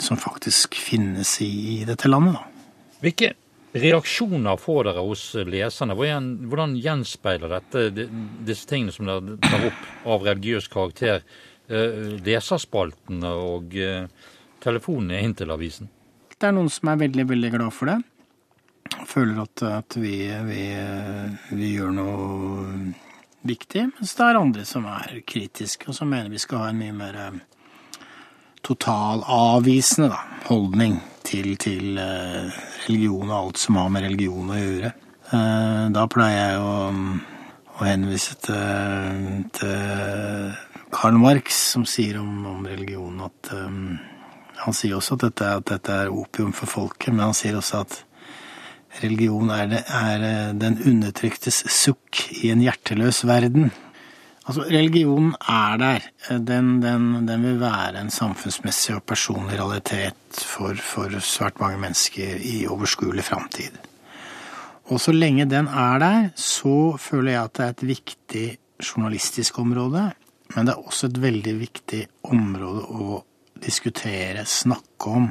som 0.02 0.20
faktisk 0.20 0.78
finnes 0.82 1.36
i, 1.46 1.52
i 1.78 1.84
dette 1.88 2.10
landet. 2.10 2.40
Da. 2.40 2.72
Hvilke 3.04 3.34
reaksjoner 3.78 4.58
får 4.62 4.90
dere 4.90 5.04
hos 5.06 5.28
leserne? 5.46 5.98
Hvordan, 5.98 6.32
hvordan 6.50 6.76
gjenspeiler 6.82 7.54
dette 7.58 8.08
disse 8.48 8.66
tingene 8.70 8.96
som 8.96 9.10
dere 9.10 9.38
tar 9.46 9.70
opp 9.70 10.10
av 10.16 10.28
religiøs 10.32 10.70
karakter, 10.74 11.22
eh, 11.70 12.18
leserspaltene 12.26 13.34
og 13.38 13.78
eh, 13.78 14.10
telefonene 14.64 15.22
inn 15.22 15.38
til 15.38 15.54
avisen? 15.54 15.92
Det 16.38 16.50
er 16.50 16.54
noen 16.58 16.70
som 16.74 16.90
er 16.90 17.02
veldig, 17.06 17.30
veldig 17.30 17.54
glad 17.54 17.74
for 17.74 17.94
det. 17.94 18.00
Føler 19.08 19.44
at, 19.44 19.62
at 19.68 19.98
vi, 20.00 20.16
vi, 20.48 20.64
vi 21.58 21.74
gjør 21.76 21.94
noe 21.98 23.06
viktig, 23.42 23.90
mens 23.98 24.16
det 24.18 24.26
er 24.26 24.40
andre 24.40 24.66
som 24.66 24.88
er 24.90 25.22
kritiske, 25.28 25.90
og 25.90 25.96
som 25.96 26.10
mener 26.12 26.32
vi 26.34 26.42
skal 26.42 26.64
ha 26.64 26.72
en 26.72 26.80
mye 26.82 26.96
mer 26.96 27.20
eh, 27.22 27.38
totalavvisende 28.66 30.10
da, 30.12 30.20
holdning 30.50 31.00
til, 31.28 31.56
til 31.60 32.00
uh, 32.00 32.52
religion 32.88 33.30
og 33.30 33.38
alt 33.38 33.62
som 33.62 33.80
har 33.80 33.90
med 33.92 34.06
religion 34.08 34.52
å 34.52 34.60
gjøre. 34.60 34.92
Uh, 35.32 35.88
da 35.96 36.06
pleier 36.12 36.38
jeg 36.54 36.62
å, 36.64 36.76
å 37.78 37.88
henvise 37.88 38.38
til, 38.48 39.48
til, 39.56 40.56
Karl 40.96 41.20
Marx, 41.20 41.58
som 41.74 41.84
sier 41.88 42.20
om, 42.22 42.46
om 42.48 42.68
religion 42.68 43.26
at 43.26 43.52
um, 43.52 43.98
Han 44.58 44.74
sier 44.74 44.96
også 44.98 45.18
at 45.18 45.28
dette, 45.28 45.50
at 45.60 45.68
dette 45.70 45.94
er 45.94 46.10
opium 46.10 46.54
for 46.56 46.68
folket, 46.68 47.12
men 47.14 47.28
han 47.28 47.36
sier 47.38 47.60
også 47.60 47.84
at 47.84 48.00
Religion 49.02 49.52
er, 49.54 49.68
det, 49.72 49.84
er 49.94 50.24
eh, 50.26 50.54
den 50.58 50.80
undertryktes 50.90 51.64
sukk 51.72 52.24
i 52.42 52.52
en 52.54 52.64
hjerteløs 52.64 53.24
verden. 53.28 53.70
Altså, 54.48 54.64
religionen 54.72 55.34
er 55.52 55.80
der. 55.82 56.06
Den, 56.30 56.78
den, 56.82 57.28
den, 57.28 57.44
vil 57.44 57.60
være 57.60 58.00
en 58.00 58.12
samfunnsmessig 58.14 58.96
og 58.96 59.04
personlig 59.04 59.60
realitet 59.60 60.40
for, 60.48 60.78
for 60.80 61.12
svært 61.20 61.60
mange 61.60 61.82
mennesker 61.84 62.40
i 62.40 62.62
overskuelig 62.72 63.26
framtid. 63.28 63.76
Og 64.88 65.02
så 65.04 65.12
lenge 65.12 65.50
den 65.52 65.68
er 65.68 66.00
der, 66.00 66.30
så 66.40 66.96
føler 66.96 67.34
jeg 67.34 67.44
at 67.44 67.58
det 67.58 67.66
er 67.66 67.76
et 67.76 67.88
viktig 67.90 68.46
journalistisk 68.80 69.60
område. 69.60 70.06
Men 70.56 70.68
det 70.70 70.78
er 70.78 70.88
også 70.88 71.10
et 71.12 71.20
veldig 71.22 71.56
viktig 71.60 72.06
område 72.32 72.86
å 72.88 73.20
diskutere, 73.60 74.46
snakke 74.48 75.12
om, 75.12 75.28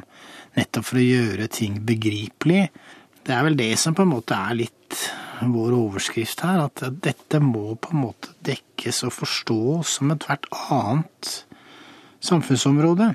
nettopp 0.57 0.85
for 0.91 1.01
å 1.01 1.07
gjøre 1.07 1.49
ting 1.49 1.81
begripelig 1.87 2.67
det 3.27 3.35
er 3.35 3.43
vel 3.43 3.57
det 3.59 3.73
som 3.79 3.95
på 3.95 4.05
en 4.05 4.13
måte 4.15 4.37
er 4.37 4.55
litt 4.55 5.01
vår 5.43 5.75
overskrift 5.75 6.41
her, 6.45 6.63
at 6.65 6.81
dette 7.03 7.41
må 7.43 7.75
på 7.75 7.93
en 7.93 8.03
måte 8.07 8.33
dekkes 8.47 9.03
og 9.05 9.13
forstås 9.19 9.97
som 9.99 10.13
ethvert 10.15 10.47
annet 10.71 11.33
samfunnsområde. 12.23 13.13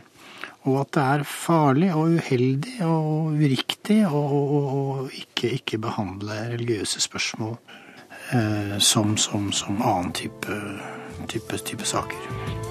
Og 0.63 0.77
at 0.85 0.93
det 0.95 1.05
er 1.17 1.25
farlig 1.27 1.91
og 1.97 2.19
uheldig 2.21 2.77
og 2.87 3.41
uriktig 3.41 4.03
å 4.07 5.09
ikke, 5.11 5.57
ikke, 5.59 5.81
behandle 5.83 6.37
religiøse 6.53 7.03
spørsmål 7.03 7.57
eh, 8.37 8.77
som, 8.79 9.17
som, 9.19 9.51
som 9.51 9.83
annen 9.83 10.15
type, 10.15 10.61
type, 11.33 11.65
type 11.67 11.89
saker. 11.97 12.62